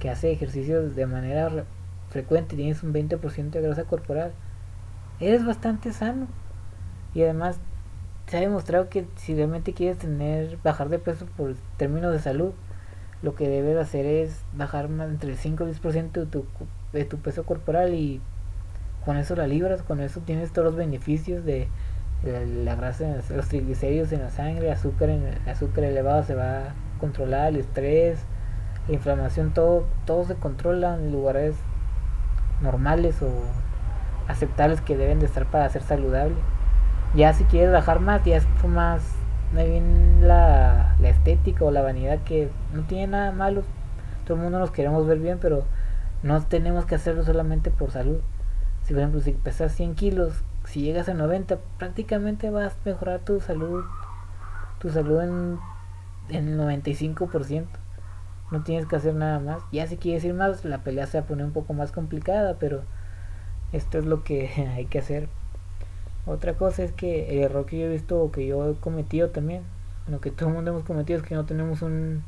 que 0.00 0.08
hace 0.08 0.32
ejercicios 0.32 0.96
de 0.96 1.06
manera 1.06 1.64
frecuente, 2.08 2.56
tienes 2.56 2.82
un 2.82 2.94
20% 2.94 3.50
de 3.50 3.60
grasa 3.60 3.84
corporal, 3.84 4.32
eres 5.20 5.44
bastante 5.44 5.92
sano. 5.92 6.28
Y 7.14 7.22
además 7.22 7.60
se 8.28 8.36
ha 8.36 8.40
demostrado 8.40 8.88
que 8.88 9.06
si 9.16 9.34
realmente 9.34 9.72
quieres 9.72 9.98
tener 9.98 10.58
bajar 10.62 10.88
de 10.90 10.98
peso 10.98 11.26
por 11.36 11.54
términos 11.76 12.12
de 12.12 12.20
salud, 12.20 12.52
lo 13.22 13.34
que 13.34 13.48
debes 13.48 13.76
hacer 13.78 14.06
es 14.06 14.42
bajar 14.52 14.88
más 14.88 15.08
entre 15.08 15.30
el 15.30 15.36
5 15.36 15.66
y 15.66 15.72
10% 15.72 16.12
de 16.12 16.26
tu, 16.26 16.44
de 16.92 17.04
tu 17.04 17.18
peso 17.18 17.44
corporal 17.44 17.94
y 17.94 18.20
con 19.04 19.16
eso 19.16 19.34
la 19.34 19.46
libras, 19.46 19.82
con 19.82 20.00
eso 20.00 20.20
tienes 20.20 20.52
todos 20.52 20.66
los 20.66 20.76
beneficios 20.76 21.44
de 21.44 21.68
la, 22.22 22.74
grasa, 22.74 23.16
los 23.34 23.48
triglicéridos 23.48 24.12
en 24.12 24.22
la 24.22 24.30
sangre, 24.30 24.70
azúcar 24.70 25.08
en 25.08 25.38
azúcar 25.48 25.84
elevado 25.84 26.22
se 26.22 26.34
va 26.34 26.74
controlar 26.98 27.48
el 27.48 27.56
estrés, 27.56 28.18
la 28.88 28.94
inflamación, 28.94 29.54
todo, 29.54 29.86
todo 30.04 30.24
se 30.24 30.34
controla 30.34 30.94
en 30.94 31.12
lugares 31.12 31.54
normales 32.60 33.22
o 33.22 33.30
aceptables 34.26 34.80
que 34.80 34.96
deben 34.96 35.20
de 35.20 35.26
estar 35.26 35.46
para 35.46 35.68
ser 35.70 35.82
saludable. 35.82 36.34
Ya 37.14 37.32
si 37.32 37.44
quieres 37.44 37.72
bajar 37.72 38.00
más, 38.00 38.24
ya 38.24 38.36
es 38.36 38.46
más 38.66 39.02
bien 39.52 40.26
la, 40.28 40.96
la 41.00 41.08
estética 41.08 41.64
o 41.64 41.70
la 41.70 41.82
vanidad 41.82 42.20
que 42.22 42.50
no 42.72 42.82
tiene 42.82 43.08
nada 43.08 43.32
malo. 43.32 43.62
Todo 44.24 44.36
el 44.36 44.42
mundo 44.42 44.58
nos 44.58 44.70
queremos 44.70 45.06
ver 45.06 45.18
bien, 45.18 45.38
pero 45.40 45.64
no 46.22 46.42
tenemos 46.42 46.84
que 46.84 46.94
hacerlo 46.94 47.24
solamente 47.24 47.70
por 47.70 47.90
salud. 47.90 48.20
Si 48.84 48.92
por 48.92 49.00
ejemplo 49.00 49.20
si 49.20 49.32
pesas 49.32 49.72
100 49.72 49.94
kilos, 49.94 50.42
si 50.64 50.82
llegas 50.82 51.08
a 51.08 51.14
90, 51.14 51.58
prácticamente 51.78 52.50
vas 52.50 52.74
a 52.74 52.88
mejorar 52.88 53.20
tu 53.20 53.40
salud, 53.40 53.84
tu 54.78 54.90
salud 54.90 55.22
en 55.22 55.58
en 56.28 56.48
el 56.48 56.58
95%. 56.58 57.66
No 58.50 58.62
tienes 58.62 58.86
que 58.86 58.96
hacer 58.96 59.14
nada 59.14 59.38
más. 59.40 59.62
Ya 59.72 59.86
si 59.86 59.96
quieres 59.96 60.24
ir 60.24 60.34
más, 60.34 60.64
la 60.64 60.78
pelea 60.78 61.06
se 61.06 61.18
va 61.18 61.24
a 61.24 61.26
poner 61.26 61.44
un 61.46 61.52
poco 61.52 61.74
más 61.74 61.92
complicada, 61.92 62.56
pero 62.58 62.82
esto 63.72 63.98
es 63.98 64.06
lo 64.06 64.24
que 64.24 64.48
hay 64.74 64.86
que 64.86 64.98
hacer. 64.98 65.28
Otra 66.26 66.54
cosa 66.54 66.82
es 66.82 66.92
que 66.92 67.30
el 67.30 67.38
error 67.38 67.66
que 67.66 67.78
yo 67.78 67.86
he 67.86 67.90
visto 67.90 68.20
o 68.20 68.30
que 68.30 68.46
yo 68.46 68.70
he 68.70 68.74
cometido 68.74 69.30
también, 69.30 69.62
lo 70.08 70.20
que 70.20 70.30
todo 70.30 70.48
el 70.48 70.54
mundo 70.54 70.70
hemos 70.70 70.84
cometido 70.84 71.18
es 71.18 71.24
que 71.24 71.34
no 71.34 71.46
tenemos 71.46 71.82
un, 71.82 72.22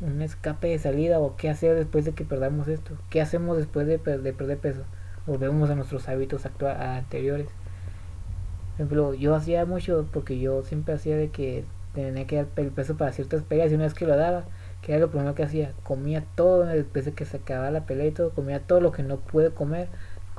un 0.00 0.22
escape 0.22 0.68
de 0.68 0.78
salida 0.78 1.18
o 1.18 1.36
qué 1.36 1.50
hacer 1.50 1.76
después 1.76 2.04
de 2.04 2.12
que 2.12 2.24
perdamos 2.24 2.68
esto. 2.68 2.96
¿Qué 3.10 3.20
hacemos 3.20 3.56
después 3.56 3.86
de, 3.86 3.98
de 3.98 4.32
perder 4.32 4.58
peso? 4.58 4.82
Volvemos 5.26 5.70
a 5.70 5.74
nuestros 5.74 6.08
hábitos 6.08 6.46
anteriores. 6.46 7.46
Por 7.46 8.74
ejemplo, 8.86 9.14
yo 9.14 9.34
hacía 9.34 9.66
mucho 9.66 10.06
porque 10.12 10.38
yo 10.38 10.62
siempre 10.62 10.94
hacía 10.94 11.16
de 11.16 11.30
que 11.30 11.64
tenía 11.94 12.26
que 12.26 12.36
dar 12.36 12.46
peso 12.46 12.96
para 12.96 13.12
ciertas 13.12 13.42
peleas 13.42 13.70
y 13.70 13.74
una 13.74 13.84
vez 13.84 13.94
que 13.94 14.06
lo 14.06 14.16
daba, 14.16 14.44
que 14.80 14.92
era 14.92 15.00
lo 15.00 15.10
primero 15.10 15.34
que 15.34 15.42
hacía, 15.42 15.72
comía 15.82 16.24
todo 16.34 16.64
después 16.64 17.04
de 17.04 17.12
que 17.12 17.24
se 17.24 17.38
acababa 17.38 17.70
la 17.70 17.84
pelea 17.84 18.06
y 18.06 18.12
todo, 18.12 18.30
comía 18.30 18.60
todo 18.60 18.80
lo 18.80 18.92
que 18.92 19.02
no 19.02 19.18
pude 19.18 19.50
comer, 19.50 19.88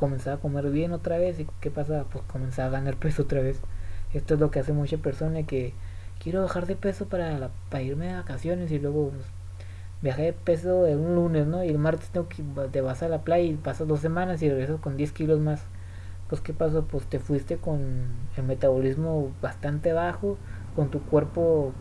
comenzaba 0.01 0.37
a 0.37 0.39
comer 0.39 0.71
bien 0.71 0.93
otra 0.93 1.19
vez 1.19 1.39
y 1.39 1.47
¿qué 1.61 1.69
pasaba? 1.69 2.05
Pues 2.05 2.25
comenzaba 2.25 2.69
a 2.69 2.71
ganar 2.71 2.95
peso 2.95 3.21
otra 3.21 3.39
vez. 3.39 3.61
Esto 4.15 4.33
es 4.33 4.39
lo 4.39 4.49
que 4.49 4.59
hace 4.59 4.73
mucha 4.73 4.97
persona 4.97 5.43
que 5.43 5.73
quiero 6.19 6.41
bajar 6.41 6.65
de 6.65 6.75
peso 6.75 7.05
para, 7.05 7.51
para 7.69 7.83
irme 7.83 8.07
de 8.07 8.15
vacaciones 8.15 8.71
y 8.71 8.79
luego 8.79 9.11
pues, 9.11 9.25
viajé 10.01 10.23
de 10.23 10.33
peso 10.33 10.87
en 10.87 10.99
un 10.99 11.13
lunes, 11.13 11.45
¿no? 11.45 11.63
Y 11.63 11.69
el 11.69 11.77
martes 11.77 12.09
tengo 12.09 12.27
que 12.27 12.43
te 12.71 12.81
vas 12.81 13.03
a 13.03 13.09
la 13.09 13.21
playa 13.21 13.43
y 13.43 13.53
pasas 13.53 13.87
dos 13.87 13.99
semanas 13.99 14.41
y 14.41 14.49
regresas 14.49 14.79
con 14.79 14.97
10 14.97 15.11
kilos 15.11 15.39
más. 15.39 15.65
Pues 16.29 16.41
¿qué 16.41 16.53
pasó? 16.53 16.83
Pues 16.85 17.05
te 17.05 17.19
fuiste 17.19 17.57
con 17.57 18.05
el 18.37 18.43
metabolismo 18.43 19.31
bastante 19.39 19.93
bajo, 19.93 20.37
con 20.75 20.89
tu 20.89 20.99
cuerpo 21.01 21.73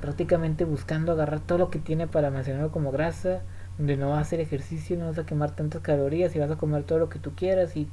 prácticamente 0.00 0.64
buscando 0.64 1.10
agarrar 1.10 1.40
todo 1.40 1.58
lo 1.58 1.70
que 1.70 1.80
tiene 1.80 2.06
para 2.06 2.28
almacenarlo 2.28 2.70
como 2.70 2.92
grasa, 2.92 3.40
donde 3.78 3.96
no 3.96 4.16
hacer 4.16 4.40
ejercicio, 4.40 4.96
no 4.96 5.06
vas 5.06 5.18
a 5.18 5.26
quemar 5.26 5.54
tantas 5.56 5.82
calorías 5.82 6.34
y 6.34 6.38
vas 6.38 6.50
a 6.50 6.56
comer 6.56 6.84
todo 6.84 6.98
lo 6.98 7.08
que 7.08 7.18
tú 7.18 7.34
quieras 7.34 7.76
y 7.76 7.88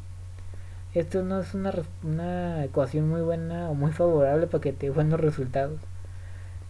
esto 0.94 1.24
no 1.24 1.40
es 1.40 1.54
una, 1.54 1.74
una 2.04 2.66
ecuación 2.66 3.08
muy 3.08 3.22
buena 3.22 3.70
o 3.70 3.74
muy 3.74 3.94
favorable 3.94 4.48
para 4.48 4.62
que 4.62 4.74
te 4.74 4.88
dé 4.88 4.92
buenos 4.92 5.22
resultados. 5.22 5.80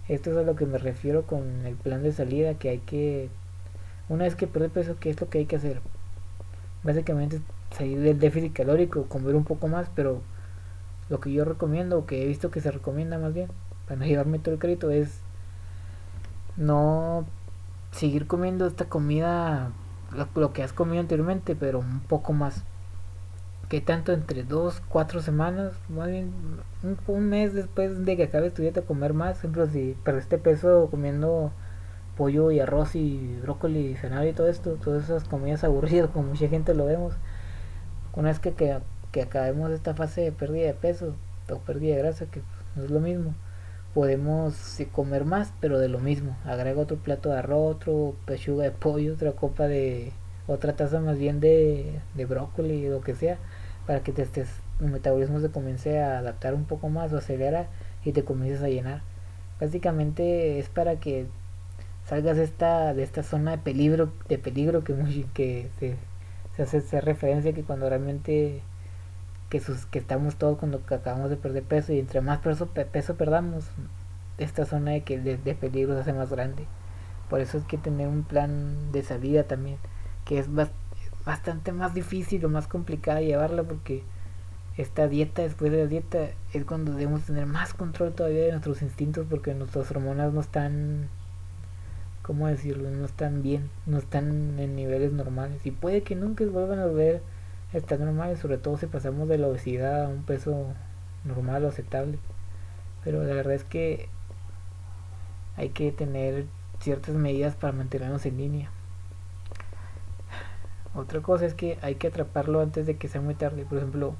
Esto 0.07 0.31
es 0.31 0.37
a 0.37 0.43
lo 0.43 0.55
que 0.55 0.65
me 0.65 0.77
refiero 0.77 1.23
con 1.23 1.65
el 1.65 1.75
plan 1.75 2.03
de 2.03 2.11
salida, 2.11 2.53
que 2.55 2.69
hay 2.69 2.79
que 2.79 3.29
Una 4.09 4.25
vez 4.25 4.35
que 4.35 4.45
pierde 4.45 4.69
peso, 4.69 4.97
¿qué 4.99 5.09
es 5.09 5.19
lo 5.19 5.29
que 5.29 5.39
hay 5.39 5.45
que 5.45 5.55
hacer? 5.55 5.81
Básicamente 6.83 7.41
salir 7.71 7.99
del 8.01 8.19
déficit 8.19 8.53
calórico, 8.53 9.05
comer 9.05 9.35
un 9.35 9.43
poco 9.45 9.67
más, 9.67 9.89
pero 9.95 10.21
lo 11.09 11.19
que 11.19 11.31
yo 11.31 11.45
recomiendo, 11.45 11.97
o 11.97 12.05
que 12.05 12.23
he 12.23 12.27
visto 12.27 12.51
que 12.51 12.61
se 12.61 12.71
recomienda 12.71 13.17
más 13.17 13.33
bien, 13.33 13.49
para 13.87 13.99
no 13.99 14.05
llevarme 14.07 14.39
todo 14.39 14.53
el 14.53 14.59
crédito, 14.59 14.91
es 14.91 15.21
no 16.57 17.25
seguir 17.91 18.27
comiendo 18.27 18.65
esta 18.65 18.85
comida, 18.85 19.71
lo, 20.35 20.53
que 20.53 20.63
has 20.63 20.73
comido 20.73 21.01
anteriormente, 21.01 21.55
pero 21.55 21.79
un 21.79 22.01
poco 22.01 22.33
más. 22.33 22.63
Que 23.69 23.79
tanto 23.79 24.11
entre 24.11 24.43
dos, 24.43 24.81
cuatro 24.89 25.21
semanas, 25.21 25.73
más 25.89 26.09
bien 26.09 26.33
un, 27.07 27.29
mes 27.29 27.53
después 27.53 28.05
de 28.05 28.17
que 28.17 28.23
acabes 28.23 28.53
tu 28.53 28.61
dieta, 28.61 28.81
comer 28.81 29.13
más. 29.13 29.37
Ejemplo, 29.39 29.67
si 29.67 29.95
perdiste 30.03 30.37
peso 30.37 30.87
comiendo 30.91 31.51
pollo 32.17 32.51
y 32.51 32.59
arroz 32.59 32.95
y 32.95 33.39
brócoli 33.41 33.91
y 33.91 33.95
zanahoria 33.95 34.31
y 34.31 34.33
todo 34.33 34.47
esto, 34.49 34.73
todas 34.75 35.05
esas 35.05 35.23
comidas 35.25 35.63
aburridas, 35.65 36.09
como 36.09 36.29
mucha 36.29 36.49
gente 36.49 36.73
lo 36.73 36.85
vemos. 36.85 37.13
Una 38.13 38.29
vez 38.29 38.39
que, 38.39 38.53
que, 38.53 38.79
que 39.11 39.21
acabemos 39.21 39.71
esta 39.71 39.93
fase 39.95 40.21
de 40.21 40.31
pérdida 40.33 40.67
de 40.67 40.73
peso 40.73 41.15
o 41.49 41.59
pérdida 41.59 41.95
de 41.95 42.01
grasa, 42.01 42.25
que 42.25 42.41
no 42.75 42.83
es 42.83 42.91
lo 42.91 42.99
mismo, 42.99 43.33
podemos 43.93 44.79
comer 44.91 45.25
más, 45.25 45.53
pero 45.59 45.79
de 45.79 45.89
lo 45.89 45.99
mismo. 45.99 46.37
Agrega 46.45 46.81
otro 46.81 46.97
plato 46.97 47.29
de 47.29 47.39
arroz, 47.39 47.75
otro 47.75 48.15
pechuga 48.25 48.63
de 48.63 48.71
pollo, 48.71 49.13
otra 49.13 49.33
copa 49.33 49.67
de, 49.67 50.11
otra 50.47 50.75
taza 50.75 50.99
más 50.99 51.17
bien 51.17 51.39
de, 51.39 51.99
de 52.15 52.25
brócoli, 52.25 52.87
lo 52.87 53.01
que 53.01 53.15
sea, 53.15 53.37
para 53.85 54.01
que 54.03 54.11
te 54.11 54.23
estés, 54.23 54.49
el 54.79 54.87
metabolismo 54.87 55.39
se 55.39 55.49
comience 55.49 55.99
a 56.01 56.19
adaptar 56.19 56.53
un 56.53 56.65
poco 56.65 56.89
más 56.89 57.13
o 57.13 57.17
acelera 57.17 57.67
y 58.03 58.11
te 58.11 58.23
comiences 58.23 58.63
a 58.63 58.69
llenar. 58.69 59.01
Básicamente 59.59 60.59
es 60.59 60.69
para 60.69 60.95
que 60.97 61.27
salgas 62.05 62.37
de 62.37 62.43
esta, 62.43 62.93
de 62.93 63.03
esta 63.03 63.23
zona 63.23 63.51
de 63.51 63.57
peligro, 63.59 64.11
de 64.27 64.37
peligro 64.37 64.83
que, 64.83 64.95
que 65.33 65.69
se, 65.79 65.95
se 66.55 66.63
hace 66.63 66.77
esa 66.77 67.01
referencia 67.01 67.53
que 67.53 67.63
cuando 67.63 67.87
realmente 67.89 68.61
que, 69.51 69.59
sus, 69.59 69.85
que 69.85 69.99
estamos 69.99 70.37
todos 70.37 70.57
cuando 70.57 70.81
acabamos 70.89 71.29
de 71.29 71.35
perder 71.35 71.63
peso 71.63 71.91
y 71.91 71.99
entre 71.99 72.21
más 72.21 72.39
peso, 72.39 72.67
peso 72.67 73.15
perdamos, 73.15 73.65
esta 74.37 74.65
zona 74.65 74.91
de, 74.91 75.03
que, 75.03 75.19
de, 75.19 75.55
peligro 75.55 75.93
se 75.93 75.99
hace 75.99 76.13
más 76.13 76.29
grande. 76.29 76.65
Por 77.29 77.41
eso 77.41 77.57
es 77.57 77.65
que 77.65 77.77
tener 77.77 78.07
un 78.07 78.23
plan 78.23 78.93
de 78.93 79.03
salida 79.03 79.43
también, 79.43 79.77
que 80.23 80.39
es 80.39 80.47
bastante 81.25 81.73
más 81.73 81.93
difícil 81.93 82.45
o 82.45 82.49
más 82.49 82.69
complicada 82.69 83.19
llevarla 83.19 83.63
porque 83.63 84.03
esta 84.77 85.09
dieta, 85.09 85.41
después 85.41 85.69
de 85.69 85.79
la 85.79 85.87
dieta, 85.87 86.29
es 86.53 86.63
cuando 86.63 86.93
debemos 86.93 87.23
tener 87.23 87.45
más 87.45 87.73
control 87.73 88.13
todavía 88.13 88.45
de 88.45 88.51
nuestros 88.51 88.81
instintos 88.81 89.27
porque 89.29 89.53
nuestras 89.53 89.91
hormonas 89.91 90.31
no 90.31 90.39
están, 90.39 91.09
¿cómo 92.21 92.47
decirlo? 92.47 92.89
No 92.89 93.03
están 93.03 93.43
bien, 93.43 93.69
no 93.85 93.97
están 93.97 94.59
en 94.59 94.77
niveles 94.77 95.11
normales 95.11 95.65
y 95.65 95.71
puede 95.71 96.03
que 96.03 96.15
nunca 96.15 96.45
vuelvan 96.45 96.79
a 96.79 96.85
volver 96.85 97.21
está 97.73 97.97
normal, 97.97 98.37
sobre 98.37 98.57
todo 98.57 98.77
si 98.77 98.87
pasamos 98.87 99.27
de 99.27 99.37
la 99.37 99.47
obesidad 99.47 100.05
a 100.05 100.07
un 100.09 100.23
peso 100.23 100.67
normal 101.23 101.65
o 101.65 101.69
aceptable. 101.69 102.19
Pero 103.03 103.23
la 103.23 103.33
verdad 103.33 103.53
es 103.53 103.63
que 103.63 104.09
hay 105.57 105.69
que 105.69 105.91
tener 105.91 106.45
ciertas 106.79 107.15
medidas 107.15 107.55
para 107.55 107.73
mantenernos 107.73 108.25
en 108.25 108.37
línea. 108.37 108.71
Otra 110.93 111.21
cosa 111.21 111.45
es 111.45 111.53
que 111.53 111.77
hay 111.81 111.95
que 111.95 112.07
atraparlo 112.07 112.61
antes 112.61 112.85
de 112.85 112.97
que 112.97 113.07
sea 113.07 113.21
muy 113.21 113.35
tarde. 113.35 113.65
Por 113.65 113.77
ejemplo, 113.77 114.15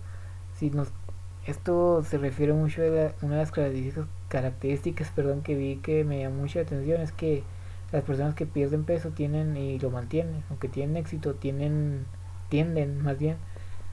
si 0.56 0.70
nos 0.70 0.92
esto 1.46 2.04
se 2.04 2.20
refiere 2.20 2.54
mucho 2.54 2.84
a 2.84 2.86
una 3.26 3.36
de 3.36 3.42
las 3.42 3.52
características, 3.52 4.08
características 4.28 5.10
perdón, 5.10 5.42
que 5.42 5.56
vi 5.56 5.78
que 5.78 6.04
me 6.04 6.20
llamó 6.20 6.42
mucha 6.42 6.62
atención 6.62 7.02
es 7.02 7.12
que 7.12 7.44
las 7.92 8.04
personas 8.04 8.36
que 8.36 8.46
pierden 8.46 8.84
peso 8.84 9.10
tienen 9.10 9.58
y 9.58 9.80
lo 9.80 9.90
mantienen, 9.90 10.44
aunque 10.50 10.70
tienen 10.70 10.98
éxito, 10.98 11.34
tienen 11.34 12.06
tienden 12.52 13.02
más 13.02 13.18
bien 13.18 13.38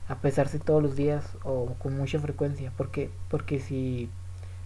a 0.09 0.17
pesarse 0.17 0.59
todos 0.59 0.83
los 0.83 0.97
días 0.97 1.39
o 1.45 1.75
con 1.79 1.97
mucha 1.97 2.19
frecuencia. 2.19 2.73
porque 2.77 3.11
Porque 3.31 3.61
si 3.61 4.11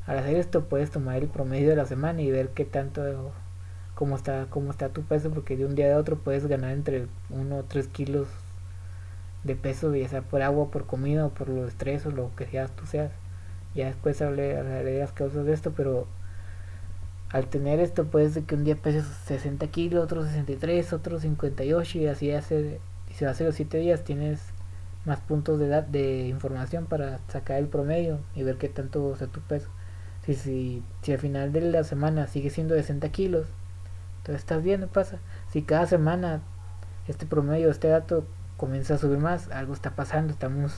al 0.07 0.19
hacer 0.19 0.37
esto 0.37 0.65
puedes 0.65 0.91
tomar 0.91 1.17
el 1.19 1.29
promedio 1.29 1.69
de 1.69 1.77
la 1.77 1.85
semana 1.85 2.23
y 2.23 2.31
ver 2.31 2.49
qué 2.49 2.65
tanto, 2.65 3.33
cómo 3.95 4.17
está, 4.17 4.47
cómo 4.49 4.71
está 4.71 4.89
tu 4.89 5.03
peso, 5.03 5.31
porque 5.31 5.57
de 5.57 5.67
un 5.67 5.75
día 5.75 5.95
a 5.95 5.99
otro 5.99 6.17
puedes 6.17 6.47
ganar 6.47 6.73
entre 6.73 7.07
1 7.31 7.57
o 7.57 7.65
3 7.65 7.87
kilos 7.89 8.29
de 9.45 9.57
peso, 9.57 9.95
ya 9.95 10.09
sea 10.09 10.23
por 10.23 10.43
agua, 10.43 10.71
por 10.71 10.87
comida 10.87 11.27
o 11.27 11.31
por 11.31 11.49
los 11.49 11.69
estrés 11.69 12.07
o 12.07 12.11
lo 12.11 12.35
que 12.35 12.47
sea 12.47 12.69
tú 12.69 12.87
seas. 12.87 13.13
Ya 13.75 13.87
después 13.87 14.23
hablaré, 14.23 14.63
de 14.85 15.01
las 15.01 15.13
causas 15.13 15.45
de 15.45 15.53
esto, 15.53 15.73
pero 15.77 16.07
al 17.31 17.47
tener 17.49 17.81
esto 17.81 18.07
puede 18.07 18.31
ser 18.31 18.45
que 18.45 18.55
un 18.55 18.65
día 18.65 18.77
peses 18.77 19.05
60 19.27 19.67
kilos, 19.69 20.05
otro 20.05 20.25
63, 20.25 20.93
otro 20.95 21.21
58 21.21 21.99
y 21.99 22.07
así 22.07 22.33
hace 22.33 22.81
y 23.13 23.15
si 23.15 23.25
hace 23.27 23.45
los 23.45 23.55
7 23.55 23.79
días 23.79 24.05
tienes 24.05 24.41
más 25.05 25.21
puntos 25.21 25.59
de, 25.59 25.67
edad, 25.67 25.83
de 25.83 26.29
información 26.29 26.87
para 26.87 27.19
sacar 27.29 27.59
el 27.59 27.69
promedio 27.69 28.21
y 28.35 28.43
ver 28.43 28.57
qué 28.57 28.69
tanto 28.69 29.15
sea 29.17 29.27
tu 29.27 29.41
peso. 29.41 29.69
Si, 30.25 30.35
si, 30.35 30.83
si 31.03 31.13
al 31.13 31.19
final 31.19 31.53
de 31.53 31.61
la 31.61 31.85
semana 31.85 32.27
sigue 32.27 32.51
siendo 32.51 32.75
de 32.75 32.83
60 32.83 33.09
kilos, 33.11 33.47
entonces 34.19 34.43
estás 34.43 34.63
bien, 34.63 34.81
no 34.81 34.87
pasa. 34.87 35.19
Si 35.51 35.63
cada 35.63 35.87
semana 35.87 36.41
este 37.09 37.27
promedio, 37.27 37.71
este 37.71 37.89
dato 37.89 38.25
comienza 38.57 38.95
a 38.95 38.99
subir 38.99 39.19
más, 39.19 39.51
algo 39.51 39.75
está 39.75 39.91
pasando, 39.91 40.33
estamos 40.33 40.73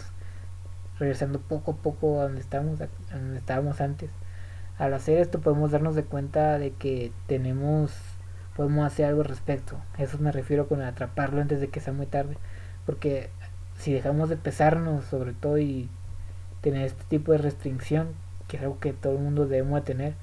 regresando 0.98 1.40
poco 1.40 1.72
a 1.72 1.76
poco 1.76 2.20
a 2.20 2.24
donde 2.24 2.40
estamos, 2.40 2.80
a 2.80 2.88
donde 3.12 3.36
estábamos 3.36 3.80
antes. 3.80 4.10
Al 4.78 4.94
hacer 4.94 5.18
esto 5.18 5.40
podemos 5.40 5.70
darnos 5.70 5.94
de 5.94 6.04
cuenta 6.04 6.58
de 6.58 6.72
que 6.72 7.12
tenemos 7.26 7.92
podemos 8.56 8.86
hacer 8.86 9.06
algo 9.06 9.22
al 9.22 9.28
respecto. 9.28 9.76
Eso 9.98 10.18
me 10.18 10.32
refiero 10.32 10.68
con 10.68 10.82
atraparlo 10.82 11.40
antes 11.40 11.60
de 11.60 11.68
que 11.68 11.80
sea 11.80 11.92
muy 11.92 12.06
tarde. 12.06 12.36
Porque 12.86 13.30
si 13.78 13.92
dejamos 13.92 14.28
de 14.28 14.36
pesarnos 14.36 15.04
sobre 15.04 15.32
todo 15.32 15.58
y 15.58 15.88
tener 16.60 16.86
este 16.86 17.04
tipo 17.04 17.32
de 17.32 17.38
restricción, 17.38 18.08
que 18.48 18.56
es 18.56 18.62
algo 18.62 18.78
que 18.78 18.92
todo 18.92 19.14
el 19.14 19.20
mundo 19.20 19.46
debemos 19.46 19.84
tener, 19.84 20.14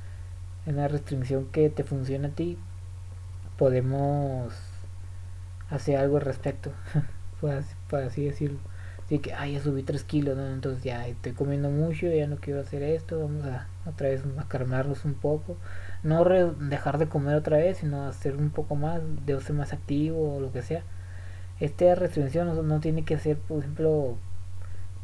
una 0.66 0.88
restricción 0.88 1.46
que 1.46 1.70
te 1.70 1.84
funciona 1.84 2.30
a 2.30 2.32
ti, 2.32 2.58
podemos 3.58 4.54
hacer 5.70 5.98
algo 5.98 6.18
al 6.18 6.24
respecto, 6.24 6.72
para 7.90 8.06
así 8.06 8.26
decirlo. 8.26 8.60
Así 9.12 9.20
que, 9.20 9.34
ay, 9.34 9.56
ya 9.56 9.60
subí 9.60 9.84
3 9.84 10.06
kilos, 10.06 10.38
entonces 10.40 10.86
ya 10.86 11.06
estoy 11.06 11.34
comiendo 11.34 11.70
mucho, 11.70 12.08
ya 12.08 12.28
no 12.28 12.38
quiero 12.38 12.62
hacer 12.62 12.82
esto, 12.82 13.20
vamos 13.20 13.44
a 13.44 13.68
otra 13.86 14.08
vez 14.08 14.24
a 14.38 14.48
calmarnos 14.48 15.04
un 15.04 15.16
poco 15.16 15.58
no 16.02 16.24
dejar 16.24 16.98
de 16.98 17.10
comer 17.10 17.36
otra 17.36 17.58
vez, 17.58 17.80
sino 17.80 18.08
hacer 18.08 18.38
un 18.38 18.52
poco 18.52 18.78
más, 18.78 19.02
de 19.26 19.38
ser 19.42 19.54
más 19.54 19.74
activo 19.74 20.38
o 20.38 20.40
lo 20.40 20.54
que 20.54 20.62
sea. 20.62 20.86
Esta 21.60 21.94
restricción 21.94 22.66
no, 22.66 22.80
tiene 22.80 23.04
que 23.04 23.18
ser, 23.18 23.36
por 23.38 23.60
ejemplo, 23.60 24.16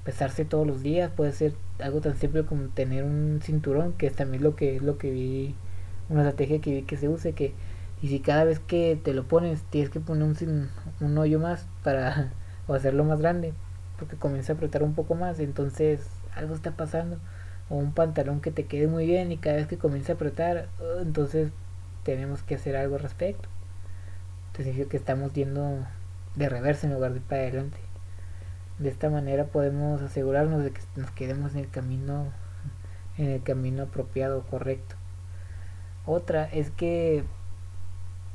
pesarse 0.06 0.46
todos 0.46 0.66
los 0.66 0.82
días, 0.82 1.12
puede 1.12 1.34
ser 1.34 1.54
algo 1.80 2.00
tan 2.00 2.16
simple 2.16 2.46
como 2.46 2.70
tener 2.70 3.04
un 3.04 3.42
cinturón, 3.44 3.92
que 3.92 4.08
es 4.08 4.16
también 4.16 4.42
lo 4.42 4.56
que 4.56 4.78
es 4.78 4.84
lo 4.84 4.98
que 4.98 5.12
vi, 5.12 5.56
una 6.08 6.22
estrategia 6.22 6.62
que 6.62 6.76
vi 6.76 6.84
que 6.84 6.96
se 6.96 7.10
use, 7.10 7.34
que 7.34 7.54
y 8.02 8.08
si 8.08 8.22
cada 8.22 8.46
vez 8.46 8.60
que 8.60 8.98
te 9.04 9.14
lo 9.14 9.28
pones 9.28 9.64
tienes 9.64 9.90
que 9.90 10.00
poner 10.00 10.24
un, 10.24 10.70
un 11.02 11.18
hoyo 11.18 11.40
más 11.40 11.68
para 11.84 12.32
o 12.68 12.74
hacerlo 12.74 13.04
más 13.04 13.20
grande, 13.20 13.54
porque 13.98 14.16
comienza 14.16 14.54
a 14.54 14.56
apretar 14.56 14.84
un 14.84 14.94
poco 14.94 15.16
más, 15.16 15.40
entonces 15.40 16.08
algo 16.36 16.56
está 16.56 16.72
pasando 16.72 17.20
o 17.70 17.76
un 17.76 17.94
pantalón 17.94 18.42
que 18.42 18.52
te 18.52 18.66
quede 18.66 18.88
muy 18.88 19.06
bien 19.06 19.32
y 19.32 19.38
cada 19.38 19.58
vez 19.58 19.68
que 19.68 19.78
comience 19.78 20.12
a 20.12 20.16
apretar, 20.16 20.70
uh, 20.80 21.02
entonces 21.02 21.52
tenemos 22.04 22.44
que 22.44 22.56
hacer 22.56 22.76
algo 22.78 22.96
al 22.96 23.02
respecto. 23.02 23.50
Entonces 24.48 24.88
que 24.88 24.98
estamos 24.98 25.34
yendo 25.34 25.86
de 26.36 26.50
reversa 26.50 26.88
en 26.88 26.94
lugar 26.94 27.14
de 27.14 27.20
para 27.20 27.42
adelante. 27.42 27.78
De 28.80 28.90
esta 28.90 29.10
manera 29.10 29.46
podemos 29.46 30.02
asegurarnos 30.02 30.64
de 30.64 30.72
que 30.72 30.82
nos 30.96 31.12
quedemos 31.12 31.54
en 31.54 31.60
el 31.60 31.70
camino 31.70 32.32
en 33.18 33.32
el 33.32 33.42
camino 33.42 33.84
apropiado, 33.84 34.44
correcto. 34.44 34.96
Otra 36.06 36.46
es 36.46 36.70
que 36.70 37.24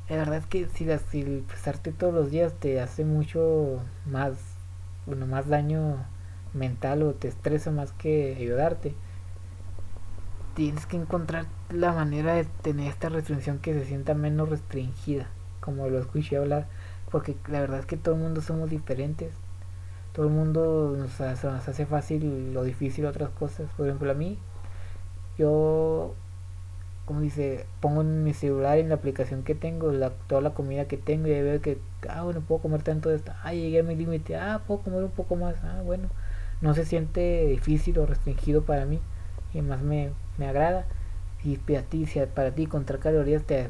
la 0.09 0.17
verdad 0.17 0.37
es 0.37 0.45
que 0.45 0.67
si, 0.67 0.87
si 1.09 1.45
pesarte 1.47 1.91
todos 1.91 2.13
los 2.13 2.29
días 2.29 2.53
te 2.53 2.81
hace 2.81 3.05
mucho 3.05 3.81
más 4.05 4.52
bueno, 5.05 5.27
más 5.27 5.47
daño 5.47 6.05
mental 6.53 7.03
o 7.03 7.13
te 7.13 7.27
estresa 7.27 7.71
más 7.71 7.91
que 7.93 8.35
ayudarte 8.37 8.95
tienes 10.53 10.85
que 10.85 10.97
encontrar 10.97 11.45
la 11.69 11.93
manera 11.93 12.35
de 12.35 12.45
tener 12.45 12.87
esta 12.87 13.09
restricción 13.09 13.59
que 13.59 13.73
se 13.73 13.85
sienta 13.85 14.13
menos 14.13 14.49
restringida, 14.49 15.27
como 15.59 15.87
lo 15.89 15.99
escuché 15.99 16.37
hablar, 16.37 16.67
porque 17.11 17.35
la 17.47 17.61
verdad 17.61 17.79
es 17.79 17.85
que 17.85 17.97
todo 17.97 18.15
el 18.15 18.21
mundo 18.21 18.41
somos 18.41 18.69
diferentes. 18.69 19.33
Todo 20.13 20.27
el 20.27 20.31
mundo 20.31 20.95
nos, 20.95 21.19
hace 21.21 21.85
fácil 21.87 22.53
lo 22.53 22.63
difícil 22.63 23.05
otras 23.07 23.31
cosas. 23.31 23.67
Por 23.75 23.87
ejemplo, 23.87 24.11
a 24.11 24.13
mí, 24.13 24.37
yo, 25.39 26.13
como 27.05 27.21
dice, 27.21 27.65
pongo 27.81 28.01
en 28.01 28.23
mi 28.23 28.33
celular 28.33 28.77
en 28.77 28.89
la 28.89 28.95
aplicación 28.95 29.43
que 29.43 29.55
tengo, 29.55 29.91
la, 29.91 30.11
toda 30.11 30.41
la 30.41 30.53
comida 30.53 30.85
que 30.87 30.97
tengo 30.97 31.27
y 31.27 31.31
veo 31.31 31.61
que, 31.61 31.79
ah, 32.09 32.23
bueno, 32.23 32.41
puedo 32.41 32.61
comer 32.61 32.83
tanto 32.83 33.09
de 33.09 33.17
esto. 33.17 33.33
Ah, 33.43 33.53
llegué 33.53 33.79
a 33.79 33.83
mi 33.83 33.95
límite. 33.95 34.35
Ah, 34.37 34.61
puedo 34.67 34.81
comer 34.81 35.03
un 35.03 35.11
poco 35.11 35.35
más. 35.35 35.55
Ah, 35.63 35.81
bueno. 35.83 36.09
No 36.61 36.73
se 36.73 36.85
siente 36.85 37.45
difícil 37.47 37.99
o 37.99 38.05
restringido 38.05 38.63
para 38.63 38.85
mí. 38.85 38.99
Y 39.53 39.61
más 39.61 39.81
me, 39.81 40.11
me 40.37 40.47
agrada 40.47 40.85
y 41.43 41.57
para 41.57 41.83
ti, 41.83 42.05
si 42.05 42.19
para 42.27 42.51
ti 42.51 42.67
contar 42.67 42.99
calorías 42.99 43.43
te, 43.43 43.69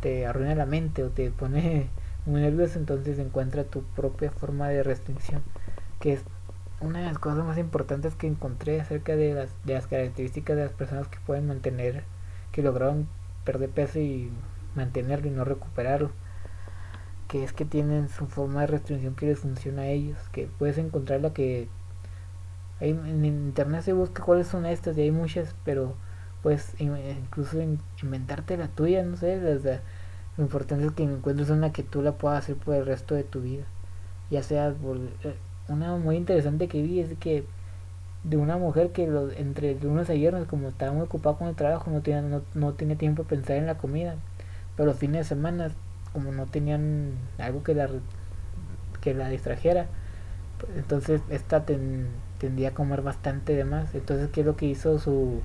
te 0.00 0.26
arruina 0.26 0.54
la 0.54 0.66
mente 0.66 1.04
o 1.04 1.10
te 1.10 1.30
pone 1.30 1.88
muy 2.26 2.40
nervioso, 2.40 2.78
entonces 2.78 3.18
encuentra 3.18 3.64
tu 3.64 3.82
propia 3.82 4.30
forma 4.30 4.68
de 4.68 4.82
restricción, 4.82 5.42
que 6.00 6.14
es 6.14 6.24
una 6.80 7.00
de 7.00 7.06
las 7.06 7.18
cosas 7.18 7.44
más 7.44 7.58
importantes 7.58 8.14
que 8.14 8.26
encontré 8.26 8.80
acerca 8.80 9.16
de 9.16 9.34
las, 9.34 9.50
de 9.64 9.74
las 9.74 9.86
características 9.86 10.56
de 10.56 10.64
las 10.64 10.72
personas 10.72 11.08
que 11.08 11.18
pueden 11.26 11.46
mantener, 11.46 12.04
que 12.52 12.62
lograron 12.62 13.08
perder 13.44 13.70
peso 13.70 13.98
y 13.98 14.30
mantenerlo 14.74 15.28
y 15.28 15.30
no 15.30 15.44
recuperarlo 15.44 16.10
que 17.30 17.44
es 17.44 17.52
que 17.52 17.64
tienen 17.64 18.08
su 18.08 18.26
forma 18.26 18.62
de 18.62 18.66
restricción 18.66 19.14
que 19.14 19.26
les 19.26 19.38
funciona 19.38 19.82
a 19.82 19.86
ellos, 19.86 20.18
que 20.32 20.48
puedes 20.58 20.78
encontrar 20.78 21.20
la 21.20 21.32
que 21.32 21.68
hay, 22.80 22.90
en 22.90 23.24
internet 23.24 23.82
se 23.82 23.92
busca 23.92 24.24
cuáles 24.24 24.48
son 24.48 24.66
estas 24.66 24.98
y 24.98 25.02
hay 25.02 25.12
muchas, 25.12 25.54
pero 25.64 25.94
pues 26.42 26.74
incluso 26.80 27.58
inventarte 28.02 28.56
la 28.56 28.66
tuya, 28.66 29.04
no 29.04 29.16
sé, 29.16 29.38
lo 30.36 30.42
importante 30.42 30.86
es 30.86 30.92
que 30.92 31.04
encuentres 31.04 31.50
una 31.50 31.72
que 31.72 31.84
tú 31.84 32.02
la 32.02 32.12
puedas 32.12 32.38
hacer 32.40 32.56
por 32.56 32.74
el 32.74 32.84
resto 32.84 33.14
de 33.14 33.22
tu 33.22 33.40
vida. 33.42 33.64
Ya 34.30 34.42
sea 34.42 34.68
eh, 34.68 35.36
una 35.70 35.96
muy 35.96 36.16
interesante 36.16 36.68
que 36.68 36.82
vi 36.82 37.00
es 37.00 37.16
que 37.18 37.44
de 38.24 38.36
una 38.36 38.58
mujer 38.58 38.90
que 38.90 39.04
entre 39.38 39.80
lunes 39.80 40.10
a 40.10 40.12
viernes 40.12 40.46
como 40.46 40.68
estaba 40.68 40.92
muy 40.92 41.02
ocupada 41.02 41.36
con 41.38 41.48
el 41.48 41.54
trabajo 41.54 41.90
no 41.90 42.02
tenía, 42.02 42.20
no, 42.20 42.42
no 42.54 42.74
tenía 42.74 42.96
tiempo 42.96 43.22
de 43.22 43.28
pensar 43.28 43.56
en 43.56 43.66
la 43.66 43.78
comida. 43.78 44.16
Pero 44.76 44.88
los 44.88 44.98
fines 44.98 45.18
de 45.20 45.24
semana 45.24 45.70
como 46.12 46.32
no 46.32 46.46
tenían 46.46 47.12
algo 47.38 47.62
que 47.62 47.74
la 47.74 47.88
que 49.00 49.14
la 49.14 49.28
distrajera 49.28 49.86
pues, 50.58 50.76
entonces 50.76 51.22
esta 51.30 51.64
tendía 51.64 52.70
a 52.70 52.74
comer 52.74 53.02
bastante 53.02 53.54
de 53.54 53.64
más. 53.64 53.94
Entonces 53.94 54.28
qué 54.32 54.40
es 54.40 54.46
lo 54.46 54.56
que 54.56 54.66
hizo 54.66 54.98
su 54.98 55.40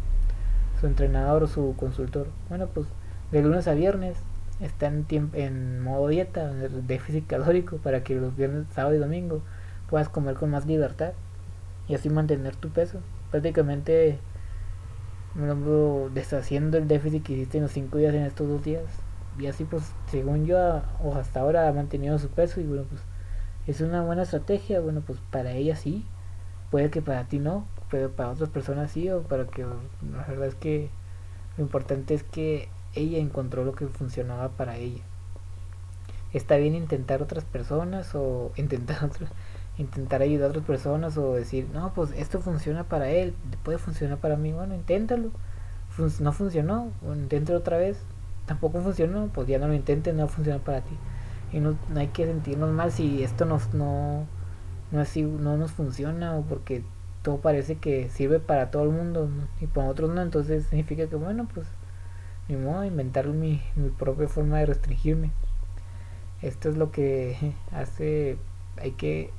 su 0.79 0.87
entrenador 0.87 1.43
o 1.43 1.47
su 1.47 1.75
consultor 1.77 2.27
bueno 2.49 2.67
pues 2.67 2.87
de 3.31 3.41
lunes 3.41 3.67
a 3.67 3.73
viernes 3.73 4.17
está 4.59 4.87
en 4.87 5.03
tiempo 5.05 5.37
en 5.37 5.81
modo 5.81 6.07
dieta 6.07 6.51
déficit 6.53 7.27
calórico 7.27 7.77
para 7.77 8.03
que 8.03 8.15
los 8.15 8.35
viernes 8.35 8.65
sábado 8.73 8.95
y 8.95 8.99
domingo 8.99 9.41
puedas 9.89 10.09
comer 10.09 10.35
con 10.35 10.51
más 10.51 10.65
libertad 10.65 11.13
y 11.87 11.95
así 11.95 12.09
mantener 12.09 12.55
tu 12.55 12.69
peso. 12.69 12.99
Prácticamente 13.31 14.19
me 15.35 15.53
deshaciendo 16.11 16.77
el 16.77 16.87
déficit 16.87 17.23
que 17.23 17.33
hiciste 17.33 17.57
en 17.57 17.63
los 17.63 17.71
cinco 17.71 17.97
días 17.97 18.13
en 18.13 18.23
estos 18.23 18.47
dos 18.47 18.63
días. 18.63 18.83
Y 19.37 19.47
así 19.47 19.65
pues 19.65 19.83
según 20.09 20.45
yo 20.45 20.81
o 21.03 21.15
hasta 21.15 21.41
ahora 21.41 21.67
ha 21.67 21.73
mantenido 21.73 22.17
su 22.19 22.29
peso 22.29 22.61
y 22.61 22.65
bueno 22.65 22.83
pues 22.89 23.01
es 23.67 23.81
una 23.81 24.01
buena 24.01 24.23
estrategia. 24.23 24.79
Bueno 24.79 25.01
pues 25.01 25.19
para 25.31 25.51
ella 25.51 25.75
sí 25.75 26.05
puede 26.71 26.89
que 26.89 27.01
para 27.01 27.25
ti 27.25 27.39
no 27.39 27.65
pero 27.89 28.11
para 28.11 28.29
otras 28.29 28.49
personas 28.49 28.91
sí 28.91 29.09
o 29.09 29.21
para 29.23 29.45
que 29.45 29.63
la 29.63 30.27
verdad 30.27 30.47
es 30.47 30.55
que 30.55 30.89
lo 31.57 31.63
importante 31.63 32.13
es 32.13 32.23
que 32.23 32.69
ella 32.93 33.17
encontró 33.19 33.63
lo 33.63 33.73
que 33.73 33.87
funcionaba 33.87 34.49
para 34.49 34.77
ella. 34.77 35.01
Está 36.33 36.57
bien 36.57 36.75
intentar 36.75 37.21
otras 37.21 37.45
personas 37.45 38.15
o 38.15 38.51
intentar 38.57 39.09
intentar 39.77 40.21
ayudar 40.21 40.47
a 40.47 40.49
otras 40.49 40.65
personas 40.65 41.17
o 41.17 41.33
decir 41.33 41.67
no 41.73 41.93
pues 41.93 42.11
esto 42.11 42.39
funciona 42.39 42.83
para 42.83 43.09
él 43.09 43.33
puede 43.63 43.77
funcionar 43.77 44.17
para 44.19 44.37
mí 44.37 44.53
bueno 44.53 44.73
inténtalo 44.73 45.31
no 46.19 46.31
funcionó 46.33 46.91
inténtalo 47.03 47.59
otra 47.59 47.77
vez 47.77 47.97
tampoco 48.45 48.81
funcionó, 48.81 49.27
pues 49.27 49.47
ya 49.47 49.59
no 49.59 49.67
lo 49.67 49.73
intentes, 49.73 50.13
no 50.13 50.25
va 50.25 50.25
a 50.25 50.33
funcionar 50.33 50.61
para 50.61 50.81
ti. 50.81 50.95
Y 51.51 51.59
no, 51.59 51.77
no 51.89 51.99
hay 51.99 52.07
que 52.07 52.25
sentirnos 52.25 52.71
mal 52.71 52.91
si 52.91 53.23
esto 53.23 53.45
nos, 53.45 53.73
no, 53.73 54.25
no, 54.91 54.99
así, 54.99 55.23
no 55.23 55.57
nos 55.57 55.71
funciona 55.71 56.35
o 56.35 56.41
porque 56.43 56.83
todo 57.21 57.37
parece 57.37 57.75
que 57.75 58.09
sirve 58.09 58.39
para 58.39 58.71
todo 58.71 58.83
el 58.83 58.89
mundo 58.89 59.29
y 59.61 59.67
para 59.67 59.89
otros 59.89 60.11
no, 60.11 60.21
entonces 60.21 60.65
significa 60.65 61.07
que 61.07 61.15
bueno, 61.15 61.47
pues 61.53 61.65
ni 62.47 62.55
modo 62.55 62.83
inventar 62.83 63.27
mi, 63.27 63.61
mi 63.75 63.89
propia 63.89 64.27
forma 64.27 64.59
de 64.59 64.67
restringirme. 64.67 65.31
Esto 66.41 66.69
es 66.69 66.77
lo 66.77 66.91
que 66.91 67.53
hace, 67.71 68.37
hay 68.77 68.91
que 68.91 69.31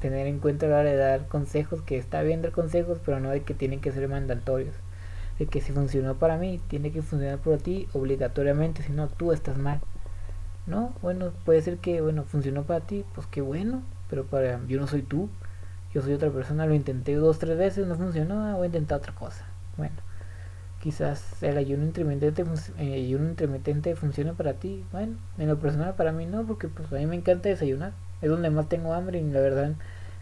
tener 0.00 0.26
en 0.26 0.38
cuenta 0.38 0.66
a 0.66 0.68
la 0.68 0.80
hora 0.80 0.90
de 0.90 0.96
dar 0.96 1.28
consejos, 1.28 1.82
que 1.82 1.98
está 1.98 2.22
bien 2.22 2.42
dar 2.42 2.52
consejos, 2.52 2.98
pero 3.04 3.20
no 3.20 3.30
de 3.30 3.42
que 3.42 3.54
tienen 3.54 3.80
que 3.80 3.92
ser 3.92 4.08
mandatorios 4.08 4.74
de 5.38 5.46
que 5.46 5.60
si 5.60 5.72
funcionó 5.72 6.16
para 6.16 6.36
mí, 6.36 6.60
tiene 6.68 6.90
que 6.90 7.02
funcionar 7.02 7.38
para 7.38 7.58
ti 7.58 7.88
obligatoriamente, 7.92 8.82
si 8.82 8.92
no, 8.92 9.08
tú 9.08 9.32
estás 9.32 9.56
mal. 9.56 9.80
No, 10.66 10.92
bueno, 11.00 11.32
puede 11.44 11.62
ser 11.62 11.78
que, 11.78 12.00
bueno, 12.00 12.24
funcionó 12.24 12.64
para 12.64 12.80
ti, 12.80 13.04
pues 13.14 13.26
qué 13.28 13.40
bueno, 13.40 13.82
pero 14.10 14.24
para 14.24 14.60
yo 14.66 14.80
no 14.80 14.86
soy 14.86 15.02
tú, 15.02 15.28
yo 15.94 16.02
soy 16.02 16.12
otra 16.12 16.30
persona, 16.30 16.66
lo 16.66 16.74
intenté 16.74 17.14
dos, 17.14 17.38
tres 17.38 17.56
veces, 17.56 17.86
no 17.86 17.94
funcionó, 17.94 18.44
ah, 18.44 18.56
voy 18.56 18.64
a 18.64 18.66
intentar 18.66 18.98
otra 18.98 19.14
cosa. 19.14 19.46
Bueno, 19.76 19.94
quizás 20.82 21.42
el 21.42 21.56
ayuno 21.56 21.84
intermitente, 21.84 22.44
el 22.78 22.92
ayuno 22.92 23.28
intermitente 23.28 23.94
funcione 23.96 24.34
para 24.34 24.54
ti, 24.54 24.84
bueno, 24.92 25.16
en 25.38 25.48
lo 25.48 25.58
personal 25.58 25.94
para 25.94 26.12
mí 26.12 26.26
no, 26.26 26.44
porque 26.44 26.68
pues 26.68 26.92
a 26.92 26.96
mí 26.96 27.06
me 27.06 27.16
encanta 27.16 27.48
desayunar, 27.48 27.92
es 28.22 28.30
donde 28.30 28.50
más 28.50 28.68
tengo 28.68 28.92
hambre 28.94 29.20
y 29.20 29.30
la 29.30 29.40
verdad, 29.40 29.72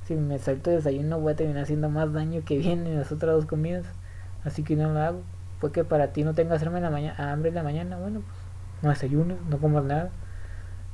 si 0.04 0.14
me 0.14 0.38
salto 0.38 0.70
de 0.70 0.76
desayuno 0.76 1.20
voy 1.20 1.32
a 1.32 1.36
terminar 1.36 1.64
haciendo 1.64 1.88
más 1.88 2.12
daño 2.12 2.42
que 2.44 2.58
bien 2.58 2.86
en 2.86 2.98
las 2.98 3.12
otras 3.12 3.34
dos 3.34 3.46
comidas 3.46 3.86
así 4.46 4.62
que 4.62 4.76
no 4.76 4.92
lo 4.92 5.00
hago. 5.00 5.22
Fue 5.60 5.72
que 5.72 5.84
para 5.84 6.12
ti 6.12 6.22
no 6.22 6.34
tengas 6.34 6.62
hambre 6.62 6.78
en 6.78 6.84
la 6.84 6.90
mañana, 6.90 7.32
hambre 7.32 7.48
en 7.48 7.54
la 7.54 7.62
mañana, 7.62 7.98
bueno, 7.98 8.20
pues 8.20 8.82
no 8.82 8.90
desayunes, 8.90 9.38
no 9.48 9.58
comas 9.58 9.84
nada. 9.84 10.10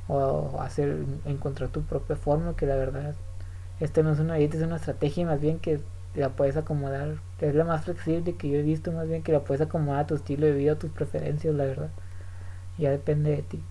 O 0.07 0.59
hacer, 0.61 1.05
encontrar 1.25 1.69
tu 1.69 1.83
propia 1.83 2.15
forma, 2.15 2.55
que 2.55 2.65
la 2.65 2.75
verdad, 2.75 3.15
este 3.79 4.03
no 4.03 4.11
es 4.11 4.19
una 4.19 4.35
dieta, 4.35 4.57
es 4.57 4.63
una 4.63 4.77
estrategia 4.77 5.25
más 5.25 5.39
bien 5.39 5.59
que 5.59 5.81
la 6.15 6.29
puedes 6.29 6.57
acomodar, 6.57 7.15
es 7.39 7.55
la 7.55 7.63
más 7.63 7.85
flexible 7.85 8.35
que 8.35 8.49
yo 8.49 8.57
he 8.57 8.61
visto, 8.61 8.91
más 8.91 9.07
bien 9.07 9.23
que 9.23 9.31
la 9.31 9.41
puedes 9.41 9.61
acomodar 9.61 10.01
a 10.01 10.07
tu 10.07 10.15
estilo 10.15 10.45
de 10.45 10.53
vida, 10.53 10.73
a 10.73 10.79
tus 10.79 10.91
preferencias, 10.91 11.53
la 11.55 11.65
verdad. 11.65 11.89
Ya 12.77 12.89
depende 12.89 13.31
de 13.31 13.41
ti. 13.43 13.63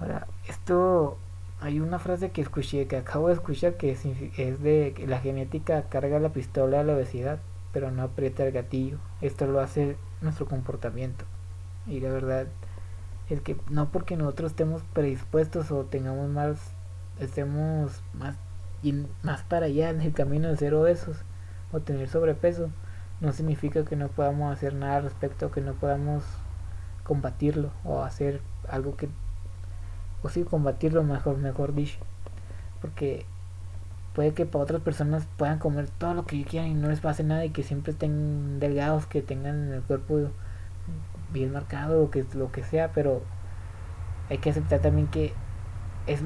Ahora, 0.00 0.26
esto 0.48 1.18
hay 1.60 1.80
una 1.80 1.98
frase 1.98 2.30
que 2.30 2.40
escuché, 2.40 2.86
que 2.86 2.96
acabo 2.96 3.28
de 3.28 3.34
escuchar, 3.34 3.74
que 3.76 3.90
es, 3.92 4.02
de 4.02 4.92
que 4.94 5.06
la 5.06 5.20
genética 5.20 5.88
carga 5.88 6.18
la 6.18 6.32
pistola 6.32 6.80
a 6.80 6.84
la 6.84 6.94
obesidad 6.94 7.40
pero 7.74 7.90
no 7.90 8.04
aprieta 8.04 8.46
el 8.46 8.52
gatillo. 8.52 8.98
Esto 9.20 9.46
lo 9.46 9.60
hace 9.60 9.96
nuestro 10.22 10.46
comportamiento. 10.46 11.24
Y 11.88 11.98
la 11.98 12.10
verdad 12.10 12.46
es 13.28 13.40
que 13.40 13.56
no 13.68 13.90
porque 13.90 14.16
nosotros 14.16 14.52
estemos 14.52 14.82
predispuestos 14.92 15.72
o 15.72 15.84
tengamos 15.84 16.30
más, 16.30 16.72
estemos 17.18 18.00
más, 18.14 18.36
más 19.22 19.42
para 19.42 19.66
allá 19.66 19.90
en 19.90 20.00
el 20.00 20.12
camino 20.12 20.48
de 20.48 20.56
ser 20.56 20.72
obesos 20.74 21.16
o 21.72 21.80
tener 21.80 22.08
sobrepeso, 22.08 22.70
no 23.20 23.32
significa 23.32 23.84
que 23.84 23.96
no 23.96 24.06
podamos 24.08 24.52
hacer 24.52 24.74
nada 24.74 24.98
al 24.98 25.02
respecto, 25.02 25.50
que 25.50 25.60
no 25.60 25.74
podamos 25.74 26.22
combatirlo 27.02 27.72
o 27.82 28.02
hacer 28.02 28.40
algo 28.68 28.96
que, 28.96 29.08
o 30.24 30.28
sí, 30.30 30.42
combatirlo 30.42 31.04
mejor, 31.04 31.36
mejor 31.36 31.74
dicho. 31.74 31.98
Porque 32.80 33.26
puede 34.14 34.32
que 34.32 34.46
para 34.46 34.64
otras 34.64 34.80
personas 34.80 35.26
puedan 35.36 35.58
comer 35.58 35.88
todo 35.90 36.14
lo 36.14 36.24
que 36.24 36.44
quieran 36.44 36.70
y 36.70 36.74
no 36.74 36.88
les 36.88 37.00
pase 37.00 37.22
nada 37.24 37.44
y 37.44 37.50
que 37.50 37.62
siempre 37.62 37.92
estén 37.92 38.58
delgados, 38.58 39.06
que 39.06 39.22
tengan 39.22 39.72
el 39.72 39.82
cuerpo 39.82 40.30
bien 41.32 41.52
marcado 41.52 42.02
o 42.02 42.10
que 42.10 42.24
lo 42.34 42.50
que 42.50 42.64
sea, 42.64 42.90
pero 42.92 43.22
hay 44.30 44.38
que 44.38 44.50
aceptar 44.50 44.80
también 44.80 45.08
que 45.08 45.34
es 46.06 46.20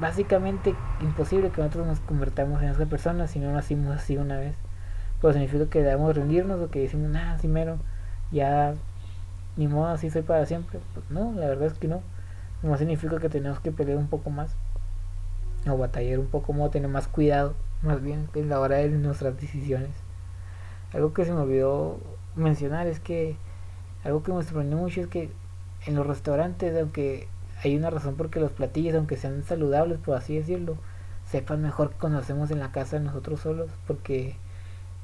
básicamente 0.00 0.74
imposible 1.00 1.50
que 1.50 1.60
nosotros 1.60 1.86
nos 1.86 2.00
convertamos 2.00 2.62
en 2.62 2.70
esa 2.70 2.86
persona 2.86 3.26
si 3.26 3.38
no 3.38 3.52
nacimos 3.52 3.94
así 3.94 4.16
una 4.16 4.38
vez. 4.38 4.54
Pues 5.20 5.34
significa 5.34 5.66
que 5.66 5.82
debemos 5.82 6.16
rendirnos 6.16 6.60
o 6.60 6.70
que 6.70 6.80
decimos, 6.80 7.10
nada, 7.10 7.34
así 7.34 7.46
mero, 7.46 7.78
ya 8.30 8.74
ni 9.56 9.68
modo, 9.68 9.88
así 9.88 10.10
soy 10.10 10.22
para 10.22 10.46
siempre. 10.46 10.80
Pues 10.94 11.10
no, 11.10 11.32
la 11.32 11.46
verdad 11.46 11.66
es 11.66 11.74
que 11.74 11.88
no. 11.88 12.00
No 12.62 12.76
significa 12.76 13.18
que 13.18 13.28
tenemos 13.28 13.60
que 13.60 13.72
pelear 13.72 13.98
un 13.98 14.08
poco 14.08 14.30
más 14.30 14.54
o 15.68 15.76
batallar 15.76 16.18
un 16.18 16.26
poco 16.26 16.46
como 16.46 16.70
tener 16.70 16.88
más 16.88 17.08
cuidado, 17.08 17.54
más 17.82 18.02
bien 18.02 18.28
en 18.34 18.48
la 18.48 18.60
hora 18.60 18.76
de 18.76 18.88
nuestras 18.88 19.40
decisiones. 19.40 19.90
Algo 20.92 21.12
que 21.12 21.24
se 21.24 21.32
me 21.32 21.40
olvidó 21.40 21.98
mencionar 22.36 22.86
es 22.86 23.00
que 23.00 23.36
algo 24.04 24.22
que 24.22 24.32
me 24.32 24.42
sorprendió 24.42 24.76
mucho 24.76 25.00
es 25.00 25.06
que 25.06 25.30
en 25.86 25.94
los 25.94 26.06
restaurantes, 26.06 26.78
aunque 26.78 27.28
hay 27.62 27.76
una 27.76 27.90
razón 27.90 28.16
porque 28.16 28.40
los 28.40 28.52
platillos, 28.52 28.94
aunque 28.94 29.16
sean 29.16 29.42
saludables, 29.44 29.98
por 29.98 30.16
así 30.16 30.36
decirlo, 30.36 30.76
sepan 31.26 31.62
mejor 31.62 31.90
que 31.90 31.98
cuando 31.98 32.18
hacemos 32.18 32.50
en 32.50 32.58
la 32.58 32.72
casa 32.72 32.98
nosotros 32.98 33.40
solos, 33.40 33.70
porque 33.86 34.36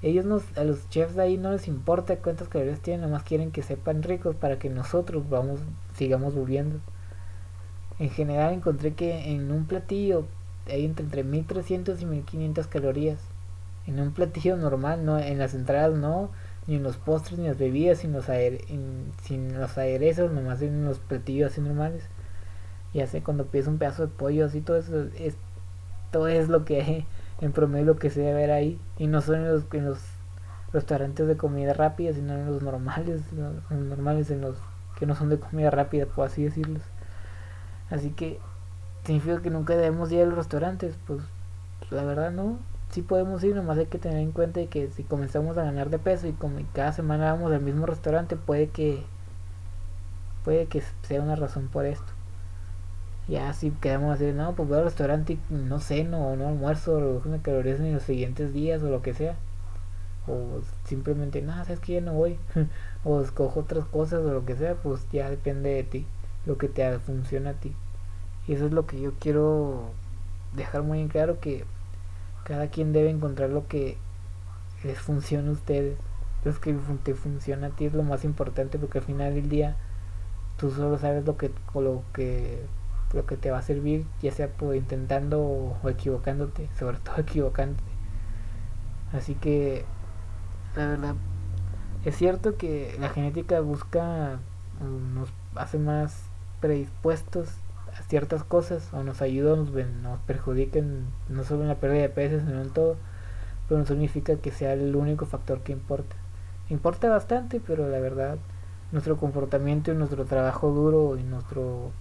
ellos 0.03 0.25
nos, 0.25 0.42
a 0.57 0.64
los 0.64 0.88
chefs 0.88 1.14
de 1.14 1.23
ahí 1.23 1.37
no 1.38 1.53
les 1.53 1.68
importa 1.68 2.16
cuántas 2.16 2.49
calorías 2.49 2.81
tienen, 2.81 3.03
nomás 3.03 3.23
quieren 3.23 3.51
que 3.51 3.62
sepan 3.62 4.03
ricos 4.03 4.37
para 4.37 4.59
que 4.59 4.71
nosotros 4.71 5.29
vamos, 5.29 5.61
sigamos 5.94 6.35
volviendo. 6.35 6.81
En 7.98 8.11
general 8.11 8.54
encontré 8.54 8.94
que 8.94 9.32
en 9.32 9.50
un 9.50 9.66
platillo 9.66 10.26
hay 10.68 10.84
entre, 10.84 11.04
entre 11.04 11.24
1300 11.24 12.00
y 12.00 12.06
1500 12.06 12.66
calorías. 12.66 13.18
En 13.87 14.00
un 14.00 14.12
platillo 14.12 14.56
normal, 14.56 15.04
no 15.04 15.18
en 15.18 15.38
las 15.38 15.54
entradas 15.54 15.96
no, 15.96 16.30
ni 16.66 16.76
en 16.76 16.82
los 16.82 16.96
postres, 16.96 17.38
ni 17.38 17.46
en 17.46 17.52
las 17.52 17.58
bebidas, 17.58 17.98
sin 17.98 18.12
los, 18.12 18.28
aere, 18.28 18.64
sin 19.22 19.58
los 19.58 19.78
aderezos, 19.78 20.30
nomás 20.30 20.61
en 20.62 20.84
los 20.84 20.98
platillos 20.98 21.52
así 21.52 21.61
normales. 21.61 22.04
Y 22.92 23.00
así 23.00 23.20
cuando 23.20 23.46
pides 23.46 23.66
un 23.66 23.78
pedazo 23.78 24.06
de 24.06 24.12
pollo, 24.12 24.46
así 24.46 24.61
todo 24.61 24.76
eso 24.76 25.06
es, 25.18 25.37
todo 26.11 26.28
es 26.28 26.48
lo 26.48 26.64
que 26.64 27.06
en 27.40 27.52
promedio 27.52 27.87
lo 27.87 27.96
que 27.96 28.11
se 28.11 28.20
debe 28.20 28.34
ver 28.34 28.50
ahí. 28.50 28.78
Y 28.98 29.06
no 29.06 29.22
solo 29.22 29.38
en 29.38 29.48
los, 29.48 29.64
en 29.72 29.87
los 29.87 29.98
restaurantes 30.72 31.26
de 31.26 31.37
comida 31.37 31.72
rápida, 31.72 32.12
sino 32.12 32.34
en 32.34 32.46
los 32.46 32.62
normales, 32.62 33.22
los 33.32 33.70
normales, 33.70 34.30
en 34.30 34.42
los 34.42 34.56
que 34.98 35.06
no 35.06 35.14
son 35.14 35.30
de 35.30 35.38
comida 35.38 35.70
rápida, 35.70 36.06
por 36.06 36.26
así 36.26 36.44
decirlos. 36.44 36.82
Así 37.90 38.11
que 38.11 38.38
significa 39.05 39.40
que 39.40 39.51
nunca 39.51 39.77
debemos 39.77 40.12
ir 40.12 40.22
a 40.22 40.27
los 40.27 40.37
restaurantes, 40.37 40.96
pues 41.07 41.20
la 41.90 42.05
verdad 42.05 42.31
no. 42.31 42.59
Sí 42.90 43.03
podemos 43.03 43.44
ir, 43.44 43.55
nomás 43.55 43.79
hay 43.79 43.87
que 43.87 43.98
tener 43.98 44.18
en 44.18 44.33
cuenta 44.33 44.64
que 44.66 44.90
si 44.90 45.03
comenzamos 45.03 45.59
a 45.59 45.64
ganar 45.64 45.90
de 45.90 45.98
peso 45.98 46.27
y 46.27 46.33
como 46.33 46.59
cada 46.72 46.92
semana 46.92 47.33
vamos 47.33 47.53
al 47.53 47.61
mismo 47.61 47.87
restaurante, 47.87 48.37
puede 48.37 48.68
que 48.68 49.05
puede 50.44 50.66
que 50.66 50.83
sea 51.03 51.20
una 51.20 51.37
razón 51.37 51.68
por 51.68 51.85
esto. 51.85 52.12
Ya 53.29 53.53
si 53.53 53.70
quedamos 53.70 54.14
así, 54.14 54.33
no, 54.33 54.55
pues 54.55 54.68
voy 54.68 54.79
al 54.79 54.85
restaurante 54.85 55.35
y 55.35 55.55
no 55.55 55.81
ceno 55.81 56.29
o 56.29 56.37
no 56.37 56.48
almuerzo 56.48 57.20
o 57.24 57.29
me 57.29 57.42
calorías 57.42 57.79
en 57.81 57.92
los 57.92 58.03
siguientes 58.05 58.55
días 58.55 58.83
o 58.83 58.88
lo 58.88 59.03
que 59.03 59.12
sea. 59.12 59.37
O 60.27 60.61
simplemente, 60.85 61.42
nada, 61.42 61.64
sabes 61.64 61.81
que 61.81 61.94
ya 61.94 62.01
no 62.01 62.14
voy. 62.14 62.38
o 63.05 63.20
escojo 63.20 63.61
otras 63.61 63.85
cosas 63.87 64.20
o 64.24 64.33
lo 64.33 64.46
que 64.46 64.57
sea, 64.57 64.74
pues 64.77 65.07
ya 65.12 65.29
depende 65.29 65.70
de 65.70 65.85
ti, 65.85 66.07
lo 66.48 66.58
que 66.58 66.68
te 66.68 66.98
funciona 66.98 67.50
a 67.50 67.54
ti. 67.54 67.76
Y 68.48 68.54
eso 68.54 68.66
es 68.66 68.72
lo 68.72 68.87
que 68.87 69.00
yo 69.00 69.12
quiero 69.20 69.90
dejar 70.54 70.82
muy 70.82 71.00
en 71.00 71.08
claro 71.08 71.38
que 71.38 71.64
cada 72.44 72.68
quien 72.68 72.92
debe 72.92 73.11
encontrar 73.11 73.50
lo 73.50 73.68
que 73.68 73.98
les 74.82 74.98
funciona 74.98 75.50
a 75.50 75.52
ustedes. 75.52 75.98
Lo 76.44 76.54
que 76.58 76.72
te 77.04 77.14
funciona 77.14 77.66
a 77.68 77.70
ti 77.70 77.84
es 77.84 77.92
lo 77.92 78.02
más 78.02 78.24
importante 78.24 78.78
porque 78.78 78.98
al 78.98 79.04
final 79.04 79.34
del 79.34 79.50
día 79.50 79.76
tú 80.56 80.70
solo 80.70 80.98
sabes 80.98 81.26
lo 81.26 81.37
que, 81.37 81.50
lo 81.74 82.02
que 82.12 82.64
lo 83.12 83.24
que 83.26 83.37
te 83.37 83.50
va 83.50 83.58
a 83.58 83.62
servir, 83.62 84.06
ya 84.20 84.32
sea 84.32 84.48
por 84.48 84.76
intentando 84.76 85.40
o 85.40 85.88
equivocándote, 85.88 86.68
sobre 86.78 86.98
todo 86.98 87.16
equivocándote. 87.18 87.82
Así 89.12 89.34
que, 89.34 89.84
la 90.76 90.88
verdad, 90.88 91.14
es 92.04 92.16
cierto 92.16 92.56
que 92.56 92.96
la 93.00 93.08
genética 93.08 93.61
busca, 93.61 94.38
nos 95.14 95.30
hace 95.54 95.78
más 95.78 96.27
predispuestos 96.61 97.49
a 97.99 98.03
ciertas 98.03 98.44
cosas, 98.44 98.92
o 98.92 99.03
nos 99.03 99.23
ayuda, 99.23 99.57
nos, 99.57 99.71
nos 99.71 100.21
perjudica 100.21 100.81
no 101.29 101.44
solo 101.44 101.62
en 101.62 101.68
la 101.68 101.77
pérdida 101.77 102.03
de 102.03 102.09
peso, 102.09 102.40
sino 102.40 102.62
en 102.62 102.71
todo, 102.71 102.97
pero 103.68 103.81
no 103.81 103.87
significa 103.87 104.37
que 104.37 104.51
sea 104.51 104.73
el 104.73 104.94
único 104.94 105.27
factor 105.27 105.61
que 105.61 105.73
importa. 105.73 106.16
Importa 106.71 107.09
bastante, 107.09 107.61
pero 107.61 107.88
la 107.88 107.99
verdad, 107.99 108.38
nuestro 108.92 109.16
comportamiento 109.16 109.90
y 109.92 109.94
nuestro 109.94 110.25
trabajo 110.25 110.71
duro 110.71 111.16
y 111.16 111.23
nuestro 111.23 111.92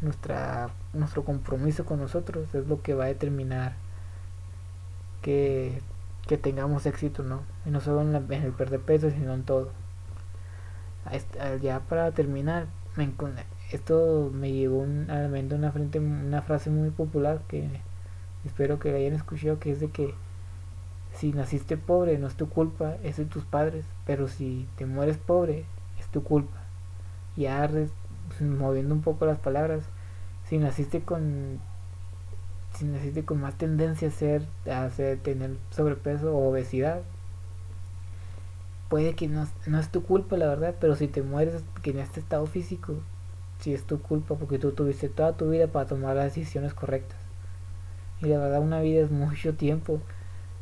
nuestra, 0.00 0.70
nuestro 0.92 1.24
compromiso 1.24 1.84
con 1.84 1.98
nosotros 2.00 2.54
es 2.54 2.66
lo 2.66 2.82
que 2.82 2.94
va 2.94 3.04
a 3.04 3.08
determinar 3.08 3.74
que, 5.22 5.82
que 6.26 6.38
tengamos 6.38 6.86
éxito, 6.86 7.22
¿no? 7.22 7.42
Y 7.66 7.70
no 7.70 7.80
solo 7.80 8.02
en, 8.02 8.14
el 8.14 8.52
perder 8.52 8.80
peso, 8.80 9.10
sino 9.10 9.34
en 9.34 9.42
todo. 9.42 9.70
Ya 11.62 11.80
para 11.80 12.12
terminar, 12.12 12.66
me, 12.96 13.10
esto 13.70 14.30
me 14.32 14.52
llevó 14.52 14.84
a 15.08 15.14
la 15.14 15.28
mente 15.28 15.54
una, 15.54 16.42
frase 16.42 16.70
muy 16.70 16.90
popular 16.90 17.42
que 17.48 17.68
espero 18.44 18.78
que 18.78 18.90
la 18.90 18.98
hayan 18.98 19.14
escuchado, 19.14 19.58
que 19.58 19.72
es 19.72 19.80
de 19.80 19.90
que 19.90 20.14
si 21.12 21.32
naciste 21.32 21.76
pobre 21.76 22.18
no 22.18 22.28
es 22.28 22.34
tu 22.34 22.48
culpa, 22.48 22.96
es 23.02 23.18
de 23.18 23.26
tus 23.26 23.44
padres, 23.44 23.84
pero 24.06 24.28
si 24.28 24.66
te 24.76 24.86
mueres 24.86 25.18
pobre 25.18 25.64
es 25.98 26.06
tu 26.08 26.22
culpa. 26.22 26.58
Ya 27.36 27.68
moviendo 28.40 28.94
un 28.94 29.02
poco 29.02 29.26
las 29.26 29.38
palabras, 29.38 29.84
si 30.48 30.58
naciste 30.58 31.02
con 31.02 31.60
si 32.74 32.84
naciste 32.84 33.24
con 33.24 33.40
más 33.40 33.54
tendencia 33.56 34.08
a 34.08 34.10
ser 34.10 34.46
a 34.70 34.88
tener 35.22 35.56
sobrepeso 35.70 36.36
o 36.36 36.50
obesidad 36.50 37.00
puede 38.88 39.14
que 39.14 39.26
no, 39.26 39.46
no 39.66 39.78
es 39.80 39.90
tu 39.90 40.02
culpa 40.02 40.36
la 40.36 40.48
verdad 40.48 40.74
pero 40.78 40.94
si 40.94 41.08
te 41.08 41.22
mueres 41.22 41.64
en 41.84 41.98
este 41.98 42.20
estado 42.20 42.46
físico 42.46 42.94
si 43.60 43.74
es 43.74 43.84
tu 43.84 44.00
culpa 44.00 44.34
porque 44.36 44.58
tú 44.58 44.72
tuviste 44.72 45.08
toda 45.08 45.32
tu 45.32 45.50
vida 45.50 45.66
para 45.66 45.86
tomar 45.86 46.16
las 46.16 46.34
decisiones 46.34 46.74
correctas. 46.74 47.18
Y 48.20 48.26
la 48.26 48.38
verdad 48.38 48.60
una 48.60 48.80
vida 48.80 49.02
es 49.02 49.10
mucho 49.10 49.54
tiempo. 49.54 50.00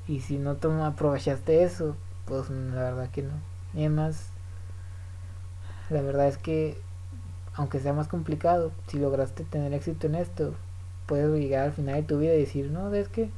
Y 0.07 0.21
si 0.21 0.39
no 0.39 0.57
toma, 0.57 0.87
aprovechaste 0.89 1.63
eso 1.63 1.97
pues 2.27 2.51
la 2.51 2.83
verdad 2.83 3.11
que 3.11 3.23
no. 3.23 3.35
Y 3.73 3.81
además 3.81 4.31
la 5.89 6.03
verdad 6.03 6.29
es 6.29 6.37
que 6.37 6.79
aunque 7.55 7.81
sea 7.81 7.95
más 7.95 8.09
complicado, 8.09 8.71
si 8.89 8.99
lograste 8.99 9.45
tener 9.45 9.73
éxito 9.73 10.07
en 10.09 10.17
esto, 10.17 10.55
puedes 11.07 11.31
llegar 11.41 11.65
al 11.65 11.73
final 11.73 11.95
de 11.95 12.03
tu 12.03 12.19
vida 12.19 12.35
y 12.35 12.41
decir, 12.41 12.71
no, 12.71 12.93
es 12.93 13.09
que 13.09 13.31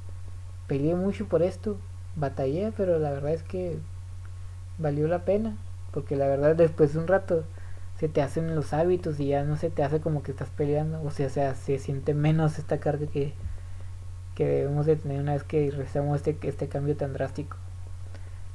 peleé 0.67 0.97
mucho 0.97 1.27
por 1.27 1.43
esto, 1.43 1.77
batallé, 2.17 2.73
pero 2.77 2.99
la 2.99 3.11
verdad 3.11 3.33
es 3.33 3.45
que 3.45 3.79
valió 4.79 5.07
la 5.07 5.25
pena, 5.25 5.57
porque 5.93 6.17
la 6.17 6.27
verdad 6.27 6.57
después 6.57 6.95
de 6.95 6.99
un 6.99 7.07
rato 7.07 7.45
se 7.99 8.09
te 8.09 8.23
hacen 8.23 8.55
los 8.55 8.73
hábitos 8.73 9.19
y 9.19 9.29
ya 9.29 9.43
no 9.45 9.57
se 9.57 9.71
te 9.71 9.83
hace 9.83 10.01
como 10.01 10.23
que 10.23 10.31
estás 10.31 10.51
peleando, 10.51 11.03
o 11.03 11.11
sea, 11.11 11.55
se 11.55 11.79
siente 11.79 12.15
menos 12.15 12.59
esta 12.59 12.79
carga 12.79 13.07
que, 13.09 13.35
que 14.37 14.47
debemos 14.47 14.87
de 14.87 14.97
tener 14.97 15.21
una 15.21 15.33
vez 15.33 15.43
que 15.43 15.71
realizamos 15.71 16.17
este, 16.17 16.49
este 16.49 16.69
cambio 16.69 16.97
tan 16.97 17.13
drástico. 17.13 17.57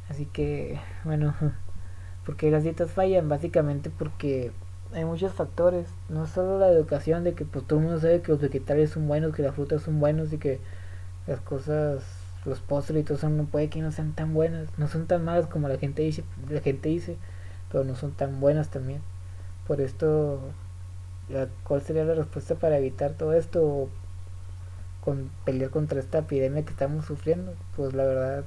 Así 0.10 0.25
que, 0.25 0.79
bueno, 1.03 1.36
porque 2.25 2.51
las 2.51 2.63
dietas 2.63 2.91
fallan, 2.91 3.27
básicamente 3.27 3.89
porque 3.89 4.53
hay 4.93 5.03
muchos 5.03 5.34
factores, 5.34 5.88
no 6.08 6.25
solo 6.25 6.58
la 6.58 6.69
educación 6.69 7.25
de 7.25 7.34
que 7.34 7.43
pues 7.43 7.65
todo 7.65 7.79
el 7.79 7.86
mundo 7.86 7.99
sabe 7.99 8.21
que 8.21 8.32
los 8.32 8.39
vegetales 8.39 8.91
son 8.91 9.08
buenos, 9.08 9.36
que 9.36 9.41
las 9.41 9.56
frutas 9.56 9.82
son 9.82 9.99
buenos 9.99 10.32
y 10.32 10.38
que 10.38 10.62
las 11.27 11.41
cosas, 11.41 12.03
los 12.45 12.62
postres 12.62 13.01
y 13.01 13.03
todo 13.03 13.17
eso 13.17 13.27
no 13.29 13.43
puede 13.45 13.69
que 13.69 13.82
no 13.82 13.91
sean 13.91 14.13
tan 14.13 14.34
buenas, 14.34 14.69
no 14.77 14.88
son 14.88 15.06
tan 15.08 15.25
malas 15.25 15.47
como 15.47 15.67
la 15.67 15.77
gente 15.77 16.01
dice, 16.01 16.23
la 16.49 16.62
gente 16.62 16.88
dice, 16.88 17.17
pero 17.69 17.84
no 17.84 17.95
son 17.95 18.12
tan 18.12 18.39
buenas 18.39 18.69
también. 18.69 19.01
Por 19.67 19.82
esto, 19.82 20.39
¿cuál 21.63 21.82
sería 21.82 22.04
la 22.04 22.15
respuesta 22.15 22.56
para 22.56 22.78
evitar 22.78 23.13
todo 23.13 23.34
esto 23.34 23.89
con 25.04 25.30
pelear 25.45 25.69
contra 25.69 25.99
esta 25.99 26.19
epidemia 26.19 26.63
que 26.63 26.71
estamos 26.71 27.06
sufriendo? 27.06 27.54
Pues 27.76 27.93
la 27.93 28.04
verdad 28.04 28.43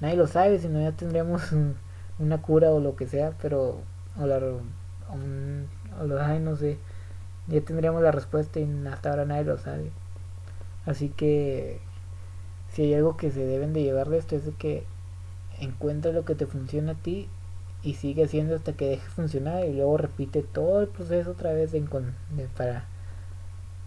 nadie 0.00 0.16
lo 0.16 0.26
sabe, 0.26 0.58
si 0.58 0.68
no 0.68 0.80
ya 0.80 0.92
tendríamos 0.92 1.42
una 2.18 2.42
cura 2.42 2.72
o 2.72 2.80
lo 2.80 2.96
que 2.96 3.06
sea, 3.06 3.32
pero 3.40 3.80
o 4.18 4.26
la 4.26 4.38
un, 5.12 5.68
ay, 6.20 6.40
no 6.40 6.56
sé, 6.56 6.78
ya 7.46 7.60
tendríamos 7.60 8.02
la 8.02 8.12
respuesta 8.12 8.60
y 8.60 8.86
hasta 8.90 9.10
ahora 9.10 9.24
nadie 9.24 9.44
lo 9.44 9.58
sabe. 9.58 9.90
Así 10.86 11.08
que 11.10 11.80
si 12.72 12.82
hay 12.82 12.94
algo 12.94 13.16
que 13.16 13.30
se 13.30 13.44
deben 13.44 13.72
de 13.72 13.82
llevar 13.82 14.08
de 14.08 14.18
esto 14.18 14.36
es 14.36 14.46
de 14.46 14.52
que 14.52 14.84
encuentra 15.60 16.12
lo 16.12 16.24
que 16.24 16.34
te 16.34 16.46
funciona 16.46 16.92
a 16.92 16.96
ti 16.96 17.28
y 17.82 17.94
sigue 17.94 18.24
haciendo 18.24 18.54
hasta 18.54 18.74
que 18.74 18.86
deje 18.86 19.08
funcionar 19.08 19.64
y 19.64 19.74
luego 19.74 19.96
repite 19.96 20.42
todo 20.42 20.80
el 20.82 20.88
proceso 20.88 21.32
otra 21.32 21.52
vez 21.52 21.72
para, 22.56 22.84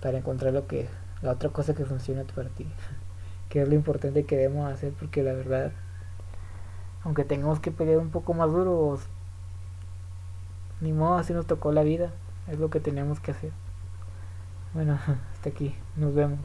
para 0.02 0.18
encontrar 0.18 0.54
lo 0.54 0.68
que 0.68 0.88
la 1.22 1.32
otra 1.32 1.50
cosa 1.50 1.74
que 1.74 1.86
funciona 1.86 2.24
para 2.24 2.50
ti 2.50 2.68
que 3.50 3.62
es 3.62 3.70
lo 3.70 3.76
importante 3.76 4.26
que 4.26 4.36
debemos 4.36 4.72
hacer 4.72 4.94
porque 4.94 5.24
la 5.24 5.34
verdad 5.34 5.72
aunque 7.04 7.24
tengamos 7.24 7.60
que 7.60 7.72
pelear 7.72 8.00
un 8.00 8.10
poco 8.10 8.34
más 8.34 8.52
duro 8.52 9.00
ni 10.82 10.92
modo, 10.92 11.16
así 11.16 11.34
nos 11.34 11.46
tocó 11.46 11.72
la 11.72 11.84
vida. 11.84 12.12
Es 12.48 12.60
lo 12.60 12.70
que 12.70 12.80
tenemos 12.80 13.20
que 13.20 13.32
hacer. 13.32 13.52
Bueno, 14.74 15.00
hasta 15.34 15.50
aquí. 15.50 15.76
Nos 15.96 16.14
vemos. 16.14 16.40